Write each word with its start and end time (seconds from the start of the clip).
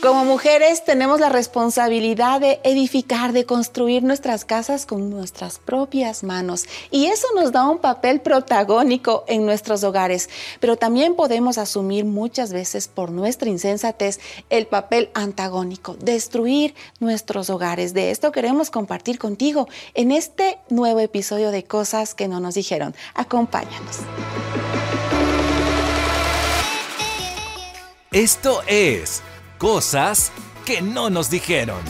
Como 0.00 0.24
mujeres 0.24 0.84
tenemos 0.84 1.18
la 1.18 1.28
responsabilidad 1.28 2.40
de 2.40 2.60
edificar, 2.62 3.32
de 3.32 3.44
construir 3.44 4.04
nuestras 4.04 4.44
casas 4.44 4.86
con 4.86 5.10
nuestras 5.10 5.58
propias 5.58 6.22
manos. 6.22 6.66
Y 6.92 7.06
eso 7.06 7.26
nos 7.34 7.50
da 7.50 7.68
un 7.68 7.78
papel 7.78 8.20
protagónico 8.20 9.24
en 9.26 9.44
nuestros 9.44 9.82
hogares. 9.82 10.30
Pero 10.60 10.76
también 10.76 11.16
podemos 11.16 11.58
asumir 11.58 12.04
muchas 12.04 12.52
veces 12.52 12.86
por 12.86 13.10
nuestra 13.10 13.48
insensatez 13.48 14.20
el 14.50 14.68
papel 14.68 15.10
antagónico, 15.14 15.96
destruir 15.98 16.76
nuestros 17.00 17.50
hogares. 17.50 17.92
De 17.92 18.12
esto 18.12 18.30
queremos 18.30 18.70
compartir 18.70 19.18
contigo 19.18 19.68
en 19.94 20.12
este 20.12 20.58
nuevo 20.68 21.00
episodio 21.00 21.50
de 21.50 21.64
Cosas 21.64 22.14
que 22.14 22.28
no 22.28 22.38
nos 22.38 22.54
dijeron. 22.54 22.94
Acompáñanos. 23.14 23.96
Esto 28.12 28.62
es 28.68 29.22
Cosas 29.58 30.30
que 30.64 30.80
no 30.82 31.10
nos 31.10 31.30
dijeron. 31.30 31.80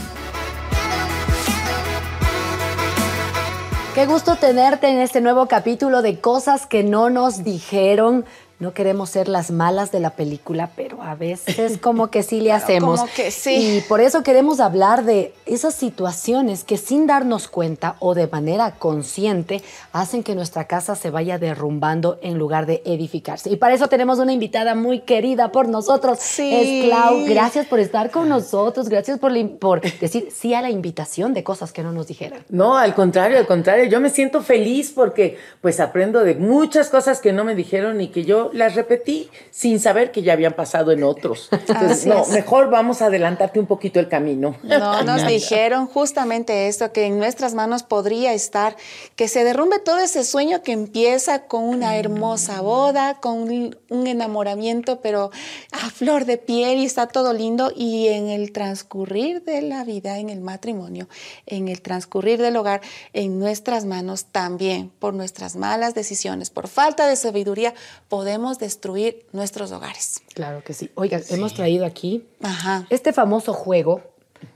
Qué 3.94 4.06
gusto 4.06 4.36
tenerte 4.36 4.88
en 4.88 5.00
este 5.00 5.20
nuevo 5.20 5.48
capítulo 5.48 6.00
de 6.00 6.18
Cosas 6.18 6.64
que 6.64 6.82
no 6.82 7.10
nos 7.10 7.44
dijeron. 7.44 8.24
No 8.60 8.72
queremos 8.72 9.10
ser 9.10 9.28
las 9.28 9.52
malas 9.52 9.92
de 9.92 10.00
la 10.00 10.10
película, 10.10 10.70
pero 10.74 11.00
a 11.00 11.14
veces 11.14 11.78
como 11.80 12.10
que 12.10 12.24
sí 12.24 12.40
le 12.40 12.52
hacemos. 12.52 12.98
Como 12.98 13.12
que 13.14 13.30
sí. 13.30 13.76
Y 13.76 13.80
por 13.82 14.00
eso 14.00 14.24
queremos 14.24 14.58
hablar 14.58 15.04
de 15.04 15.32
esas 15.46 15.76
situaciones 15.76 16.64
que 16.64 16.76
sin 16.76 17.06
darnos 17.06 17.46
cuenta 17.46 17.94
o 18.00 18.14
de 18.14 18.26
manera 18.26 18.72
consciente 18.72 19.62
hacen 19.92 20.24
que 20.24 20.34
nuestra 20.34 20.64
casa 20.64 20.96
se 20.96 21.10
vaya 21.10 21.38
derrumbando 21.38 22.18
en 22.20 22.36
lugar 22.36 22.66
de 22.66 22.82
edificarse. 22.84 23.48
Y 23.48 23.56
para 23.56 23.74
eso 23.74 23.86
tenemos 23.86 24.18
una 24.18 24.32
invitada 24.32 24.74
muy 24.74 25.00
querida 25.00 25.52
por 25.52 25.68
nosotros. 25.68 26.18
Sí. 26.20 26.52
Es 26.52 26.86
Clau. 26.86 27.26
Gracias 27.26 27.66
por 27.66 27.78
estar 27.78 28.10
con 28.10 28.28
nosotros. 28.28 28.88
Gracias 28.88 29.20
por, 29.20 29.32
por 29.58 29.80
decir 29.80 30.30
sí 30.34 30.54
a 30.54 30.62
la 30.62 30.70
invitación 30.70 31.32
de 31.32 31.44
cosas 31.44 31.72
que 31.72 31.84
no 31.84 31.92
nos 31.92 32.08
dijeran. 32.08 32.44
No, 32.48 32.76
al 32.76 32.96
contrario, 32.96 33.38
al 33.38 33.46
contrario. 33.46 33.84
Yo 33.84 34.00
me 34.00 34.10
siento 34.10 34.42
feliz 34.42 34.90
porque 34.92 35.38
pues 35.60 35.78
aprendo 35.78 36.24
de 36.24 36.34
muchas 36.34 36.88
cosas 36.88 37.20
que 37.20 37.32
no 37.32 37.44
me 37.44 37.54
dijeron 37.54 38.00
y 38.00 38.08
que 38.08 38.24
yo 38.24 38.47
las 38.52 38.74
repetí 38.74 39.28
sin 39.50 39.80
saber 39.80 40.12
que 40.12 40.22
ya 40.22 40.32
habían 40.32 40.54
pasado 40.54 40.92
en 40.92 41.02
otros. 41.02 41.48
Entonces, 41.50 42.06
no, 42.06 42.22
es. 42.22 42.28
mejor 42.28 42.70
vamos 42.70 43.02
a 43.02 43.06
adelantarte 43.06 43.58
un 43.60 43.66
poquito 43.66 44.00
el 44.00 44.08
camino. 44.08 44.56
No, 44.62 45.02
nos 45.02 45.26
dijeron 45.26 45.86
justamente 45.86 46.68
esto, 46.68 46.92
que 46.92 47.06
en 47.06 47.18
nuestras 47.18 47.54
manos 47.54 47.82
podría 47.82 48.32
estar, 48.32 48.76
que 49.16 49.28
se 49.28 49.44
derrumbe 49.44 49.78
todo 49.78 49.98
ese 49.98 50.24
sueño 50.24 50.62
que 50.62 50.72
empieza 50.72 51.44
con 51.46 51.64
una 51.64 51.96
hermosa 51.96 52.60
boda, 52.60 53.14
con 53.20 53.42
un, 53.42 53.76
un 53.88 54.06
enamoramiento, 54.06 55.00
pero 55.00 55.30
a 55.72 55.90
flor 55.90 56.24
de 56.24 56.38
piel 56.38 56.78
y 56.78 56.84
está 56.84 57.06
todo 57.06 57.32
lindo. 57.32 57.72
Y 57.74 58.08
en 58.08 58.28
el 58.28 58.52
transcurrir 58.52 59.42
de 59.44 59.62
la 59.62 59.84
vida, 59.84 60.18
en 60.18 60.30
el 60.30 60.40
matrimonio, 60.40 61.08
en 61.46 61.68
el 61.68 61.82
transcurrir 61.82 62.40
del 62.40 62.56
hogar, 62.56 62.80
en 63.12 63.38
nuestras 63.38 63.84
manos 63.84 64.26
también, 64.26 64.90
por 64.98 65.14
nuestras 65.14 65.56
malas 65.56 65.94
decisiones, 65.94 66.50
por 66.50 66.68
falta 66.68 67.06
de 67.06 67.16
sabiduría, 67.16 67.74
podemos 68.08 68.37
destruir 68.58 69.26
nuestros 69.32 69.72
hogares. 69.72 70.20
Claro 70.34 70.62
que 70.64 70.72
sí. 70.74 70.90
Oigan, 70.94 71.22
hemos 71.30 71.54
traído 71.54 71.84
aquí 71.84 72.26
Ajá. 72.42 72.86
este 72.90 73.12
famoso 73.12 73.52
juego. 73.52 74.00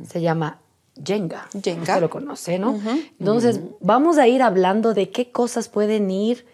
Se 0.09 0.21
llama 0.21 0.61
Jenga. 1.05 1.49
Jenga. 1.63 1.81
Usted 1.83 2.01
lo 2.01 2.11
conoce, 2.11 2.59
¿no? 2.59 2.81
Entonces, 3.19 3.61
vamos 3.81 4.19
a 4.19 4.29
ir 4.29 4.43
hablando 4.43 4.95
de 4.95 5.11
qué 5.11 5.31
cosas 5.33 5.69
pueden 5.69 6.11
ir 6.11 6.47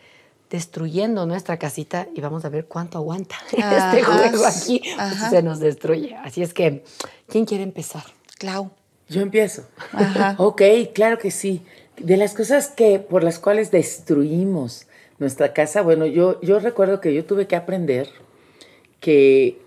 destruyendo 0.51 1.27
nuestra 1.27 1.59
casita 1.59 2.09
y 2.15 2.21
vamos 2.23 2.45
a 2.45 2.49
ver 2.49 2.65
cuánto 2.67 2.97
aguanta 2.99 3.37
Ajá. 3.59 3.91
este 3.99 4.03
juego 4.03 4.47
aquí. 4.47 4.81
Ajá. 4.99 5.31
Se 5.31 5.43
nos 5.43 5.61
destruye. 5.61 6.15
Así 6.17 6.43
es 6.43 6.55
que, 6.55 6.85
¿quién 7.29 7.45
quiere 7.45 7.65
empezar? 7.65 8.05
Clau. 8.39 8.71
Yo 9.09 9.21
empiezo. 9.21 9.65
Ajá. 9.93 10.37
Ok, 10.39 10.63
claro 10.95 11.19
que 11.19 11.31
sí. 11.31 11.63
De 11.99 12.17
las 12.17 12.33
cosas 12.35 12.69
que 12.69 12.99
por 13.01 13.25
las 13.25 13.39
cuales 13.39 13.71
destruimos 13.71 14.87
nuestra 15.19 15.53
casa, 15.53 15.83
bueno, 15.83 16.07
yo, 16.07 16.41
yo 16.41 16.59
recuerdo 16.61 17.01
que 17.01 17.13
yo 17.15 17.25
tuve 17.25 17.47
que 17.47 17.57
aprender 17.57 18.09
que 19.01 19.61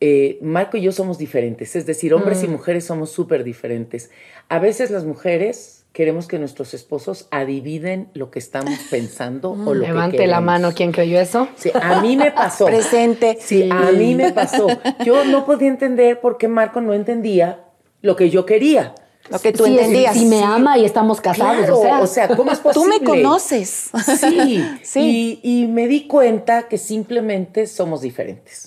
eh, 0.00 0.38
Marco 0.42 0.76
y 0.76 0.82
yo 0.82 0.92
somos 0.92 1.18
diferentes, 1.18 1.76
es 1.76 1.86
decir, 1.86 2.12
hombres 2.14 2.42
Mm. 2.42 2.44
y 2.44 2.48
mujeres 2.48 2.84
somos 2.84 3.10
súper 3.10 3.44
diferentes. 3.44 4.10
A 4.48 4.58
veces 4.58 4.90
las 4.90 5.04
mujeres 5.04 5.86
queremos 5.92 6.26
que 6.26 6.38
nuestros 6.38 6.74
esposos 6.74 7.28
adivinen 7.30 8.08
lo 8.14 8.30
que 8.30 8.38
estamos 8.40 8.74
pensando 8.90 9.52
o 9.52 9.74
lo 9.74 9.82
que 9.82 9.88
Levante 9.88 10.26
la 10.26 10.40
mano, 10.40 10.72
¿quién 10.74 10.90
creyó 10.92 11.20
eso? 11.20 11.48
Sí, 11.56 11.70
a 11.72 12.00
mí 12.02 12.16
me 12.16 12.30
pasó. 12.32 12.66
Presente. 12.66 13.38
Sí, 13.40 13.68
a 13.70 13.92
mí 13.92 14.14
me 14.14 14.32
pasó. 14.32 14.66
Yo 15.04 15.24
no 15.24 15.46
podía 15.46 15.68
entender 15.68 16.20
por 16.20 16.36
qué 16.36 16.48
Marco 16.48 16.80
no 16.80 16.92
entendía 16.92 17.64
lo 18.02 18.16
que 18.16 18.28
yo 18.28 18.44
quería. 18.44 18.94
Lo 19.30 19.38
que 19.38 19.52
tú 19.52 19.64
Sí, 19.64 19.78
entendías. 19.78 20.14
Si 20.14 20.26
me 20.26 20.42
ama 20.42 20.76
y 20.76 20.84
estamos 20.84 21.20
casados, 21.20 21.64
Claro, 21.80 22.02
o 22.02 22.06
sea. 22.06 22.28
¿cómo 22.36 22.50
es 22.52 22.58
Tú 22.62 22.64
posible? 22.64 22.98
me 23.00 23.04
conoces. 23.06 23.90
Sí, 24.20 24.62
Sí. 24.82 25.40
Y, 25.42 25.62
y 25.62 25.66
me 25.66 25.88
di 25.88 26.06
cuenta 26.06 26.68
que 26.68 26.76
simplemente 26.76 27.66
somos 27.66 28.02
diferentes. 28.02 28.66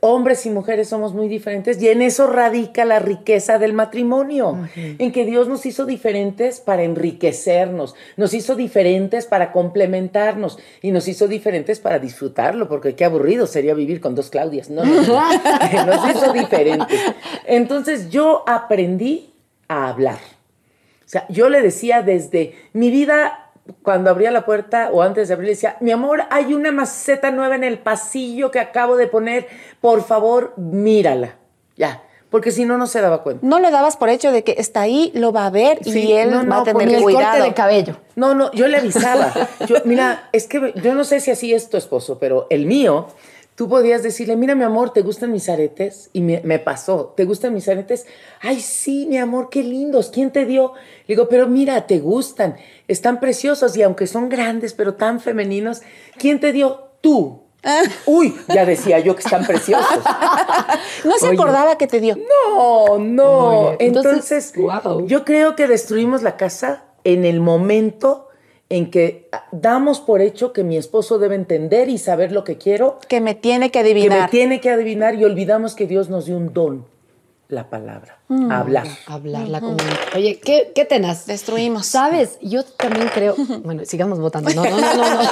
Hombres 0.00 0.44
y 0.44 0.50
mujeres 0.50 0.88
somos 0.88 1.14
muy 1.14 1.28
diferentes 1.28 1.80
y 1.80 1.88
en 1.88 2.02
eso 2.02 2.26
radica 2.26 2.84
la 2.84 2.98
riqueza 2.98 3.58
del 3.58 3.72
matrimonio, 3.72 4.68
en 4.76 5.10
que 5.10 5.24
Dios 5.24 5.48
nos 5.48 5.64
hizo 5.64 5.86
diferentes 5.86 6.60
para 6.60 6.82
enriquecernos, 6.82 7.94
nos 8.16 8.34
hizo 8.34 8.54
diferentes 8.56 9.24
para 9.26 9.52
complementarnos 9.52 10.58
y 10.82 10.90
nos 10.90 11.08
hizo 11.08 11.28
diferentes 11.28 11.80
para 11.80 11.98
disfrutarlo, 11.98 12.68
porque 12.68 12.94
qué 12.94 13.04
aburrido 13.06 13.46
sería 13.46 13.74
vivir 13.74 14.00
con 14.00 14.14
dos 14.14 14.28
Claudias. 14.30 14.68
No, 14.70 14.84
no, 14.84 15.02
no. 15.02 15.22
nos 15.86 16.10
hizo 16.14 16.32
diferentes. 16.32 17.00
Entonces 17.46 18.10
yo 18.10 18.44
aprendí 18.46 19.30
a 19.68 19.88
hablar. 19.88 20.18
O 21.04 21.08
sea, 21.08 21.26
yo 21.28 21.48
le 21.48 21.62
decía 21.62 22.02
desde 22.02 22.54
mi 22.72 22.90
vida, 22.90 23.50
cuando 23.82 24.10
abría 24.10 24.30
la 24.30 24.44
puerta 24.44 24.90
o 24.92 25.02
antes 25.02 25.28
de 25.28 25.34
abrir, 25.34 25.46
le 25.48 25.54
decía, 25.54 25.76
mi 25.80 25.90
amor, 25.90 26.24
hay 26.30 26.54
una 26.54 26.72
maceta 26.72 27.30
nueva 27.30 27.54
en 27.54 27.64
el 27.64 27.78
pasillo 27.78 28.50
que 28.50 28.60
acabo 28.60 28.96
de 28.96 29.06
poner, 29.06 29.46
por 29.80 30.04
favor, 30.04 30.54
mírala. 30.56 31.36
Ya, 31.76 32.02
porque 32.30 32.50
si 32.50 32.64
no, 32.64 32.76
no 32.76 32.86
se 32.86 33.00
daba 33.00 33.22
cuenta. 33.22 33.46
No 33.46 33.58
le 33.58 33.70
dabas 33.70 33.96
por 33.96 34.10
hecho 34.10 34.32
de 34.32 34.44
que 34.44 34.56
está 34.58 34.82
ahí, 34.82 35.10
lo 35.14 35.32
va 35.32 35.46
a 35.46 35.50
ver 35.50 35.78
Sí, 35.82 35.98
y 36.00 36.12
él 36.12 36.30
no, 36.30 36.42
no, 36.42 36.50
va 36.50 36.60
a 36.60 36.64
tener 36.64 36.88
el 36.88 37.02
cuidado. 37.02 37.24
corte 37.24 37.42
de 37.42 37.54
cabello. 37.54 37.96
No, 38.16 38.34
no, 38.34 38.52
yo 38.52 38.66
le 38.68 38.76
avisaba. 38.78 39.32
Yo, 39.66 39.76
mira, 39.84 40.28
es 40.32 40.46
que 40.46 40.74
yo 40.82 40.94
no 40.94 41.04
sé 41.04 41.20
si 41.20 41.30
así 41.30 41.54
es 41.54 41.70
tu 41.70 41.76
esposo, 41.76 42.18
pero 42.18 42.46
el 42.50 42.66
mío, 42.66 43.06
tú 43.58 43.68
podías 43.68 44.04
decirle, 44.04 44.36
mira, 44.36 44.54
mi 44.54 44.62
amor, 44.62 44.90
¿te 44.90 45.02
gustan 45.02 45.32
mis 45.32 45.48
aretes? 45.48 46.10
Y 46.12 46.20
me, 46.20 46.40
me 46.44 46.60
pasó, 46.60 47.12
¿te 47.16 47.24
gustan 47.24 47.52
mis 47.54 47.68
aretes? 47.68 48.06
Ay, 48.40 48.60
sí, 48.60 49.04
mi 49.06 49.18
amor, 49.18 49.48
qué 49.50 49.64
lindos. 49.64 50.10
¿Quién 50.14 50.30
te 50.30 50.46
dio? 50.46 50.74
Le 51.08 51.16
digo, 51.16 51.28
pero 51.28 51.48
mira, 51.48 51.84
te 51.88 51.98
gustan, 51.98 52.54
están 52.86 53.18
preciosos 53.18 53.76
y 53.76 53.82
aunque 53.82 54.06
son 54.06 54.28
grandes, 54.28 54.74
pero 54.74 54.94
tan 54.94 55.18
femeninos, 55.18 55.82
¿quién 56.18 56.38
te 56.38 56.52
dio? 56.52 56.90
Tú. 57.00 57.42
Uy, 58.06 58.32
ya 58.46 58.64
decía 58.64 59.00
yo 59.00 59.16
que 59.16 59.22
están 59.22 59.44
preciosos. 59.44 60.04
No 61.04 61.18
se 61.18 61.26
Oye. 61.26 61.34
acordaba 61.34 61.78
que 61.78 61.88
te 61.88 61.98
dio. 61.98 62.16
No, 62.16 62.98
no. 62.98 63.70
Oye, 63.70 63.76
entonces, 63.80 64.52
entonces, 64.54 64.84
wow. 64.84 65.06
yo 65.06 65.24
creo 65.24 65.56
que 65.56 65.66
destruimos 65.66 66.22
la 66.22 66.36
casa 66.36 66.84
en 67.02 67.24
el 67.24 67.40
momento 67.40 68.27
en 68.70 68.90
que 68.90 69.30
damos 69.50 70.00
por 70.00 70.20
hecho 70.20 70.52
que 70.52 70.62
mi 70.62 70.76
esposo 70.76 71.18
debe 71.18 71.34
entender 71.34 71.88
y 71.88 71.98
saber 71.98 72.32
lo 72.32 72.44
que 72.44 72.58
quiero, 72.58 72.98
Que 73.08 73.20
me 73.20 73.34
tiene 73.34 73.70
que 73.70 73.78
que 73.78 73.84
me 73.84 73.90
adivinar. 73.90 74.30
tiene 74.30 74.60
que 74.60 74.70
adivinar 74.70 75.14
y 75.14 75.24
olvidamos 75.24 75.74
que 75.74 75.86
Dios 75.86 76.10
nos 76.10 76.26
dio 76.26 76.36
un 76.36 76.52
don, 76.52 76.86
la 77.48 77.70
palabra, 77.70 78.18
hablar. 78.50 78.86
Hablar, 79.06 79.48
la 79.48 79.60
comunicación. 79.60 79.96
Oye, 80.14 80.38
¿qué, 80.38 80.72
qué 80.74 80.84
tenaz? 80.84 81.24
Destruimos. 81.24 81.86
¿Sabes? 81.86 82.38
Yo 82.42 82.62
también 82.62 83.08
creo. 83.14 83.34
Bueno, 83.64 83.86
sigamos 83.86 84.18
votando. 84.20 84.52
No, 84.52 84.62
no, 84.64 84.70
no, 84.70 84.94
no. 84.94 85.22
no. 85.22 85.28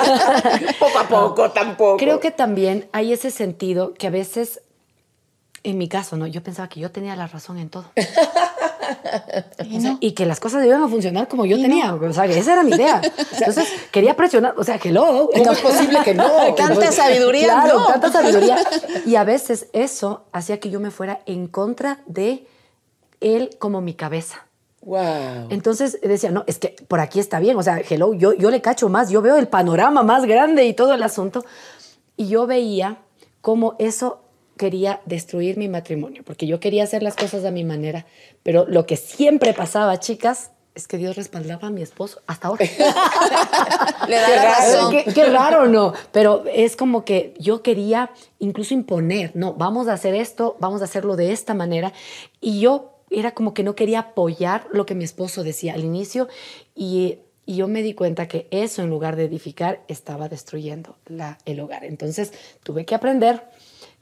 Poco 0.81 0.99
a 0.99 1.07
poco, 1.09 1.51
tampoco. 1.51 1.99
Creo 1.99 2.21
que 2.21 2.31
también 2.31 2.89
hay 2.93 3.13
ese 3.13 3.31
sentido 3.31 3.93
que 3.93 4.07
a 4.07 4.11
veces, 4.11 4.63
en 5.63 5.77
mi 5.77 5.89
caso, 5.89 6.17
¿no? 6.17 6.27
Yo 6.27 6.43
pensaba 6.43 6.71
que 6.71 6.81
yo 6.81 6.91
tenía 6.91 7.17
la 7.17 7.27
razón 7.27 7.59
en 7.59 7.69
todo. 7.69 7.85
Y 9.65 9.77
O 9.77 9.81
sea, 9.81 9.91
no. 9.93 9.99
y 10.01 10.13
que 10.13 10.27
las 10.27 10.41
cosas 10.41 10.65
iban 10.65 10.83
a 10.83 10.89
funcionar 10.89 11.29
como 11.29 11.45
yo 11.47 11.57
tenía. 11.61 11.95
O 11.95 12.13
sea, 12.13 12.27
que 12.27 12.39
esa 12.39 12.53
era 12.55 12.63
mi 12.63 12.73
idea. 12.73 13.01
Entonces, 13.39 13.69
quería 13.91 14.15
presionar. 14.17 14.55
O 14.57 14.65
sea, 14.65 14.79
hello. 14.83 15.31
¿Cómo 15.33 15.53
es 15.53 15.61
posible 15.61 15.99
que 16.05 16.15
no? 16.15 16.29
Tanta 16.57 16.93
sabiduría, 16.93 17.45
Claro, 17.47 17.79
no. 17.81 17.87
tanta 17.87 18.13
sabiduría. 18.13 18.59
Y 19.07 19.17
a 19.17 19.25
veces 19.25 19.67
eso 19.73 20.25
hacía 20.33 20.59
que 20.61 20.71
yo 20.71 20.81
me 20.81 20.91
fuera 20.91 21.21
en 21.27 21.47
contra 21.49 22.01
de 22.07 22.47
él 23.21 23.57
como 23.59 23.81
mi 23.81 23.95
cabeza. 23.95 24.47
Wow. 24.83 25.49
Entonces 25.51 25.99
decía, 26.03 26.31
no, 26.31 26.45
es 26.47 26.59
que 26.59 26.77
por 26.87 27.01
aquí 27.01 27.19
está 27.19 27.41
bien, 27.41 27.57
o 27.57 27.63
sea, 27.63 27.81
hello, 27.89 28.15
yo, 28.15 28.35
yo 28.35 28.51
le 28.51 28.61
cacho 28.61 28.89
más, 28.89 29.11
yo 29.11 29.21
veo 29.21 29.37
el 29.37 29.49
panorama 29.49 30.05
más 30.05 30.25
grande 30.27 30.65
y 30.65 30.75
todo 30.75 30.95
el 30.95 31.03
asunto. 31.03 31.45
Y 32.17 32.29
yo 32.29 32.47
veía 32.47 32.99
cómo 33.41 33.75
eso 33.81 34.21
quería 34.57 35.01
destruir 35.07 35.57
mi 35.57 35.69
matrimonio, 35.69 36.23
porque 36.25 36.47
yo 36.47 36.61
quería 36.61 36.85
hacer 36.85 37.03
las 37.03 37.17
cosas 37.17 37.45
a 37.45 37.51
mi 37.51 37.65
manera, 37.65 38.07
pero 38.43 38.67
lo 38.67 38.87
que 38.87 38.97
siempre 38.97 39.53
pasaba, 39.53 39.99
chicas, 40.01 40.51
es 40.75 40.87
que 40.87 40.99
Dios 40.99 41.17
respaldaba 41.17 41.69
a 41.69 41.71
mi 41.71 41.81
esposo 41.81 42.21
hasta 42.27 42.49
ahora. 42.49 42.67
Le 44.09 44.17
da 44.17 44.29
la 44.29 44.45
razón. 44.45 44.93
Qué, 44.93 45.05
qué 45.13 45.25
raro, 45.25 45.67
¿no? 45.67 45.95
Pero 46.13 46.45
es 46.53 46.77
como 46.77 47.05
que 47.05 47.33
yo 47.39 47.63
quería 47.63 48.11
incluso 48.39 48.75
imponer, 48.75 49.33
no, 49.35 49.55
vamos 49.55 49.89
a 49.89 49.95
hacer 49.95 50.15
esto, 50.15 50.57
vamos 50.61 50.83
a 50.83 50.85
hacerlo 50.85 51.17
de 51.17 51.33
esta 51.33 51.55
manera. 51.55 51.95
Y 52.43 52.61
yo 52.61 52.93
era 53.11 53.33
como 53.33 53.55
que 53.55 53.63
no 53.63 53.75
quería 53.75 54.01
apoyar 54.01 54.67
lo 54.71 54.85
que 54.85 54.95
mi 54.95 55.05
esposo 55.05 55.43
decía 55.45 55.73
al 55.73 55.85
inicio 55.85 56.29
y, 56.75 57.21
y 57.47 57.57
yo 57.57 57.69
me 57.69 57.83
di 57.83 57.95
cuenta 57.95 58.29
que 58.29 58.47
eso 58.51 58.83
en 58.83 58.91
lugar 58.91 59.17
de 59.17 59.25
edificar 59.25 59.83
estaba 59.89 60.29
destruyendo 60.29 60.97
la, 61.07 61.39
el 61.47 61.61
hogar. 61.61 61.85
Entonces 61.85 62.33
tuve 62.63 62.85
que 62.85 62.95
aprender 62.95 63.45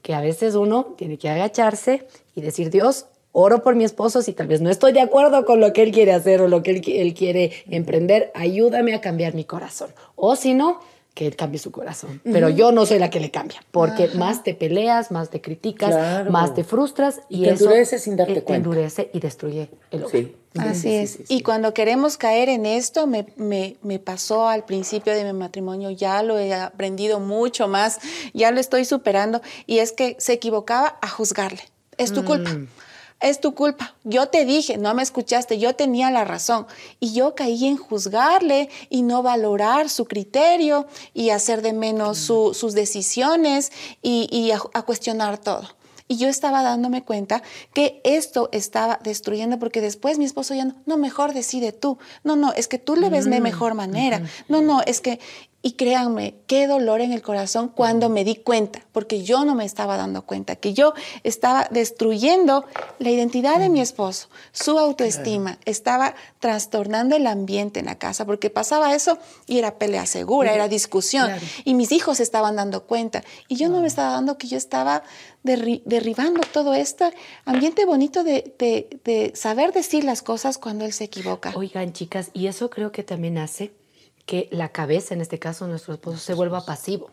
que 0.04 0.12
a 0.14 0.20
veces 0.20 0.54
uno 0.54 0.94
tiene 0.98 1.16
que 1.16 1.30
agacharse 1.30 2.06
y 2.36 2.42
decir, 2.42 2.68
Dios, 2.68 3.06
oro 3.32 3.62
por 3.62 3.74
mi 3.74 3.84
esposo 3.84 4.20
si 4.20 4.34
tal 4.34 4.46
vez 4.46 4.60
no 4.60 4.68
estoy 4.68 4.92
de 4.92 5.00
acuerdo 5.00 5.46
con 5.46 5.60
lo 5.60 5.72
que 5.72 5.82
él 5.82 5.92
quiere 5.92 6.12
hacer 6.12 6.42
o 6.42 6.46
lo 6.48 6.62
que 6.62 6.72
él, 6.72 6.82
él 6.86 7.14
quiere 7.14 7.52
emprender, 7.70 8.30
ayúdame 8.34 8.94
a 8.94 9.00
cambiar 9.00 9.34
mi 9.34 9.44
corazón. 9.44 9.88
O 10.14 10.36
si 10.36 10.52
no, 10.52 10.78
que 11.14 11.26
él 11.26 11.36
cambie 11.36 11.58
su 11.58 11.70
corazón. 11.70 12.20
Pero 12.22 12.50
yo 12.50 12.70
no 12.70 12.84
soy 12.84 12.98
la 12.98 13.08
que 13.08 13.18
le 13.18 13.30
cambia, 13.30 13.64
porque 13.70 14.08
más 14.16 14.42
te 14.42 14.52
peleas, 14.54 15.10
más 15.10 15.30
te 15.30 15.40
criticas, 15.40 15.90
Claro. 15.94 16.30
más 16.30 16.54
te 16.54 16.64
frustras 16.64 17.20
y, 17.30 17.38
Y 17.38 17.44
te 17.44 17.50
eso 17.52 17.64
endureces 17.64 18.02
sin 18.02 18.16
darte 18.16 18.34
te 18.34 18.42
cuenta. 18.42 18.56
endurece 18.68 19.10
y 19.14 19.20
destruye 19.20 19.70
el 19.90 20.00
hogar. 20.04 20.10
Sí. 20.12 20.36
Así 20.58 20.80
Sí, 20.82 20.94
es. 20.94 21.10
sí, 21.10 21.16
sí, 21.18 21.24
sí. 21.26 21.34
Y 21.34 21.42
cuando 21.42 21.74
queremos 21.74 22.16
caer 22.16 22.48
en 22.48 22.64
esto, 22.66 23.06
me, 23.06 23.26
me- 23.36 23.76
me 23.82 23.98
pasó 23.98 24.46
al 24.48 24.64
principio 24.64 25.12
de 25.12 25.24
mi 25.24 25.32
matrimonio, 25.32 25.90
ya 25.90 26.22
lo 26.22 26.38
he 26.38 26.54
aprendido 26.54 27.18
mucho 27.20 27.66
más, 27.68 27.98
ya 28.34 28.50
lo 28.52 28.60
estoy 28.60 28.84
superando, 28.84 29.40
y 29.66 29.78
es 29.78 29.92
que 29.92 30.16
se 30.20 30.32
equivocaba 30.34 30.96
a 31.02 31.08
juzgarle. 31.08 31.62
Es 31.96 32.12
tu 32.12 32.24
culpa. 32.24 32.50
Es 33.20 33.40
tu 33.40 33.54
culpa. 33.54 33.94
Yo 34.04 34.28
te 34.28 34.44
dije, 34.44 34.76
no 34.76 34.92
me 34.94 35.02
escuchaste, 35.02 35.58
yo 35.58 35.74
tenía 35.74 36.10
la 36.10 36.24
razón. 36.24 36.66
Y 37.00 37.14
yo 37.14 37.34
caí 37.34 37.66
en 37.66 37.76
juzgarle 37.76 38.68
y 38.90 39.02
no 39.02 39.22
valorar 39.22 39.88
su 39.88 40.04
criterio 40.04 40.86
y 41.14 41.30
hacer 41.30 41.62
de 41.62 41.72
menos 41.72 42.18
su- 42.18 42.52
sus 42.52 42.74
decisiones 42.74 43.72
y, 44.02 44.28
y 44.30 44.50
a- 44.50 44.60
a 44.74 44.82
cuestionar 44.82 45.38
todo. 45.38 45.68
Y 46.06 46.16
yo 46.16 46.28
estaba 46.28 46.62
dándome 46.62 47.02
cuenta 47.02 47.42
que 47.72 48.00
esto 48.04 48.50
estaba 48.52 48.98
destruyendo 49.02 49.58
porque 49.58 49.80
después 49.80 50.18
mi 50.18 50.26
esposo 50.26 50.54
ya 50.54 50.66
no, 50.66 50.74
no, 50.84 50.98
mejor 50.98 51.32
decide 51.32 51.72
tú. 51.72 51.98
No, 52.24 52.36
no, 52.36 52.52
es 52.52 52.68
que 52.68 52.78
tú 52.78 52.94
le 52.94 53.08
ves 53.08 53.24
de 53.24 53.40
mejor 53.40 53.74
manera. 53.74 54.20
No, 54.48 54.60
no, 54.60 54.82
es 54.82 55.00
que, 55.00 55.18
y 55.66 55.72
créanme, 55.72 56.34
qué 56.46 56.66
dolor 56.66 57.00
en 57.00 57.10
el 57.12 57.22
corazón 57.22 57.68
cuando 57.68 58.10
me 58.10 58.22
di 58.22 58.36
cuenta, 58.36 58.84
porque 58.92 59.24
yo 59.24 59.46
no 59.46 59.54
me 59.54 59.64
estaba 59.64 59.96
dando 59.96 60.20
cuenta, 60.26 60.56
que 60.56 60.74
yo 60.74 60.92
estaba 61.22 61.68
destruyendo 61.70 62.66
la 62.98 63.08
identidad 63.10 63.58
de 63.58 63.70
mi 63.70 63.80
esposo, 63.80 64.28
su 64.52 64.78
autoestima, 64.78 65.58
estaba 65.64 66.14
trastornando 66.38 67.16
el 67.16 67.26
ambiente 67.26 67.80
en 67.80 67.86
la 67.86 67.94
casa, 67.96 68.26
porque 68.26 68.50
pasaba 68.50 68.94
eso 68.94 69.18
y 69.46 69.56
era 69.58 69.78
pelea 69.78 70.04
segura, 70.04 70.52
era 70.52 70.68
discusión. 70.68 71.28
Claro. 71.28 71.46
Y 71.64 71.72
mis 71.72 71.92
hijos 71.92 72.20
estaban 72.20 72.56
dando 72.56 72.84
cuenta. 72.84 73.24
Y 73.48 73.56
yo 73.56 73.70
no 73.70 73.80
me 73.80 73.86
estaba 73.86 74.12
dando 74.12 74.36
que 74.36 74.48
yo 74.48 74.58
estaba 74.58 75.02
derri- 75.44 75.80
derribando 75.86 76.42
todo 76.52 76.74
este 76.74 77.06
ambiente 77.46 77.86
bonito 77.86 78.22
de, 78.22 78.54
de- 78.58 79.00
de 79.02 79.32
saber 79.34 79.72
decir 79.72 80.04
las 80.04 80.20
cosas 80.20 80.58
cuando 80.58 80.84
él 80.84 80.92
se 80.92 81.04
equivoca. 81.04 81.54
Oigan, 81.56 81.94
chicas, 81.94 82.28
y 82.34 82.48
eso 82.48 82.68
creo 82.68 82.92
que 82.92 83.02
también 83.02 83.38
hace 83.38 83.72
que 84.26 84.48
la 84.50 84.70
cabeza, 84.70 85.14
en 85.14 85.20
este 85.20 85.38
caso 85.38 85.66
nuestro 85.66 85.94
esposo, 85.94 86.18
se 86.18 86.34
vuelva 86.34 86.64
pasivo. 86.64 87.10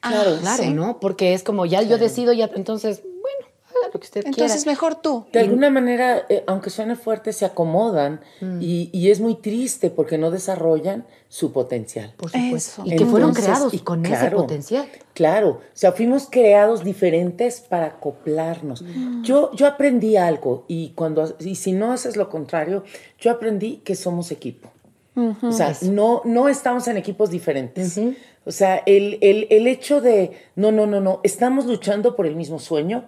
Claro, 0.00 0.38
Claro, 0.40 0.62
¿sí? 0.62 0.70
¿no? 0.72 0.98
Porque 0.98 1.34
es 1.34 1.42
como 1.42 1.66
ya 1.66 1.82
yo 1.82 1.98
decido, 1.98 2.32
ya, 2.32 2.50
entonces, 2.54 3.02
bueno, 3.02 3.52
haga 3.68 3.86
lo 3.92 4.00
que 4.00 4.04
usted 4.06 4.24
Entonces, 4.24 4.62
quiera. 4.62 4.72
mejor 4.72 4.94
tú. 4.96 5.26
De 5.32 5.40
alguna 5.40 5.68
manera, 5.68 6.24
eh, 6.30 6.42
aunque 6.46 6.70
suene 6.70 6.96
fuerte, 6.96 7.32
se 7.34 7.44
acomodan 7.44 8.20
Mm. 8.40 8.58
y, 8.62 8.88
y 8.92 9.10
es 9.10 9.20
muy 9.20 9.34
triste 9.34 9.90
porque 9.90 10.16
no 10.16 10.30
desarrollan 10.30 11.04
su 11.28 11.52
potencial. 11.52 12.14
Por 12.16 12.30
supuesto. 12.30 12.82
Eso. 12.82 12.82
Y 12.86 12.96
que 12.96 13.04
fueron 13.04 13.28
Entonces, 13.28 13.44
creados 13.44 13.74
y 13.74 13.78
con 13.80 14.04
ese 14.06 14.16
claro, 14.16 14.36
potencial. 14.38 14.88
Claro, 15.12 15.48
o 15.50 15.60
sea, 15.74 15.92
fuimos 15.92 16.28
creados 16.30 16.82
diferentes 16.82 17.60
para 17.60 17.86
acoplarnos. 17.86 18.80
Mm. 18.82 19.22
Yo, 19.22 19.52
yo 19.52 19.66
aprendí 19.66 20.16
algo 20.16 20.64
y 20.66 20.90
cuando 20.94 21.36
y 21.40 21.56
si 21.56 21.72
no 21.72 21.92
haces 21.92 22.16
lo 22.16 22.30
contrario, 22.30 22.84
yo 23.20 23.30
aprendí 23.30 23.76
que 23.84 23.94
somos 23.94 24.30
equipo. 24.32 24.70
O 25.16 25.52
sea, 25.52 25.74
no, 25.82 26.22
no 26.24 26.48
estamos 26.48 26.86
en 26.88 26.96
equipos 26.96 27.30
diferentes. 27.30 27.98
O 28.46 28.52
sea, 28.52 28.82
el, 28.86 29.18
el- 29.20 29.46
el 29.50 29.66
hecho 29.66 30.00
de, 30.00 30.32
no, 30.56 30.72
no, 30.72 30.86
no, 30.86 31.00
no, 31.00 31.20
estamos 31.24 31.66
luchando 31.66 32.16
por 32.16 32.26
el 32.26 32.36
mismo 32.36 32.58
sueño, 32.58 33.04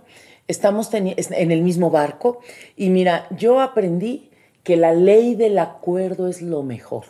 estamos 0.49 0.93
en 0.93 1.51
el 1.53 1.63
mismo 1.63 1.91
barco. 1.91 2.41
Y 2.77 2.91
mira, 2.91 3.27
yo 3.31 3.61
aprendí 3.61 4.31
que 4.63 4.77
la 4.77 4.93
ley 4.93 5.35
del 5.35 5.59
acuerdo 5.59 6.29
es 6.29 6.43
lo 6.43 6.63
mejor. 6.63 7.05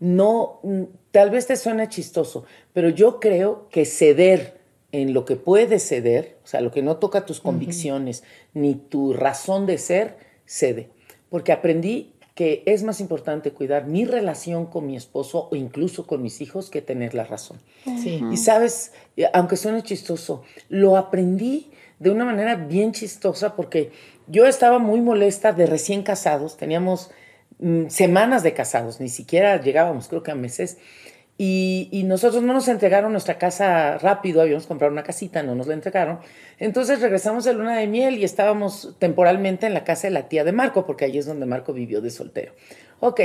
No, 0.00 0.60
mm, 0.62 0.82
tal 1.10 1.30
vez 1.30 1.46
te 1.46 1.56
suene 1.56 1.88
chistoso, 1.88 2.44
pero 2.72 2.88
yo 2.88 3.20
creo 3.20 3.68
que 3.70 3.84
ceder 3.84 4.58
en 4.92 5.12
lo 5.12 5.24
que 5.24 5.36
puedes 5.36 5.86
ceder, 5.86 6.38
o 6.44 6.46
sea, 6.46 6.60
lo 6.60 6.70
que 6.70 6.82
no 6.82 6.96
toca 6.96 7.26
tus 7.26 7.40
convicciones 7.40 8.22
ni 8.54 8.74
tu 8.74 9.12
razón 9.12 9.66
de 9.66 9.78
ser, 9.78 10.16
cede. 10.46 10.90
Porque 11.28 11.52
aprendí 11.52 12.12
que 12.36 12.62
es 12.66 12.82
más 12.82 13.00
importante 13.00 13.52
cuidar 13.52 13.86
mi 13.86 14.04
relación 14.04 14.66
con 14.66 14.86
mi 14.86 14.94
esposo 14.94 15.48
o 15.50 15.56
incluso 15.56 16.06
con 16.06 16.22
mis 16.22 16.42
hijos 16.42 16.68
que 16.68 16.82
tener 16.82 17.14
la 17.14 17.24
razón. 17.24 17.58
Sí. 17.84 18.22
Y 18.30 18.36
sabes, 18.36 18.92
aunque 19.32 19.56
suene 19.56 19.82
chistoso, 19.82 20.42
lo 20.68 20.98
aprendí 20.98 21.70
de 21.98 22.10
una 22.10 22.26
manera 22.26 22.56
bien 22.56 22.92
chistosa 22.92 23.56
porque 23.56 23.90
yo 24.26 24.44
estaba 24.44 24.78
muy 24.78 25.00
molesta 25.00 25.54
de 25.54 25.64
recién 25.64 26.02
casados, 26.02 26.58
teníamos 26.58 27.10
mm, 27.58 27.86
semanas 27.88 28.42
de 28.42 28.52
casados, 28.52 29.00
ni 29.00 29.08
siquiera 29.08 29.58
llegábamos, 29.58 30.08
creo 30.08 30.22
que 30.22 30.32
a 30.32 30.34
meses. 30.34 30.76
Y, 31.38 31.88
y 31.92 32.04
nosotros 32.04 32.42
no 32.42 32.54
nos 32.54 32.66
entregaron 32.68 33.12
nuestra 33.12 33.36
casa 33.36 33.98
rápido, 33.98 34.40
habíamos 34.40 34.66
comprado 34.66 34.92
una 34.92 35.02
casita, 35.02 35.42
no 35.42 35.54
nos 35.54 35.66
la 35.66 35.74
entregaron. 35.74 36.18
Entonces 36.58 37.00
regresamos 37.00 37.44
de 37.44 37.52
luna 37.52 37.76
de 37.76 37.86
miel 37.86 38.16
y 38.16 38.24
estábamos 38.24 38.94
temporalmente 38.98 39.66
en 39.66 39.74
la 39.74 39.84
casa 39.84 40.06
de 40.06 40.14
la 40.14 40.28
tía 40.28 40.44
de 40.44 40.52
Marco, 40.52 40.86
porque 40.86 41.04
ahí 41.04 41.18
es 41.18 41.26
donde 41.26 41.44
Marco 41.44 41.72
vivió 41.74 42.00
de 42.00 42.10
soltero. 42.10 42.52
Ok, 43.00 43.20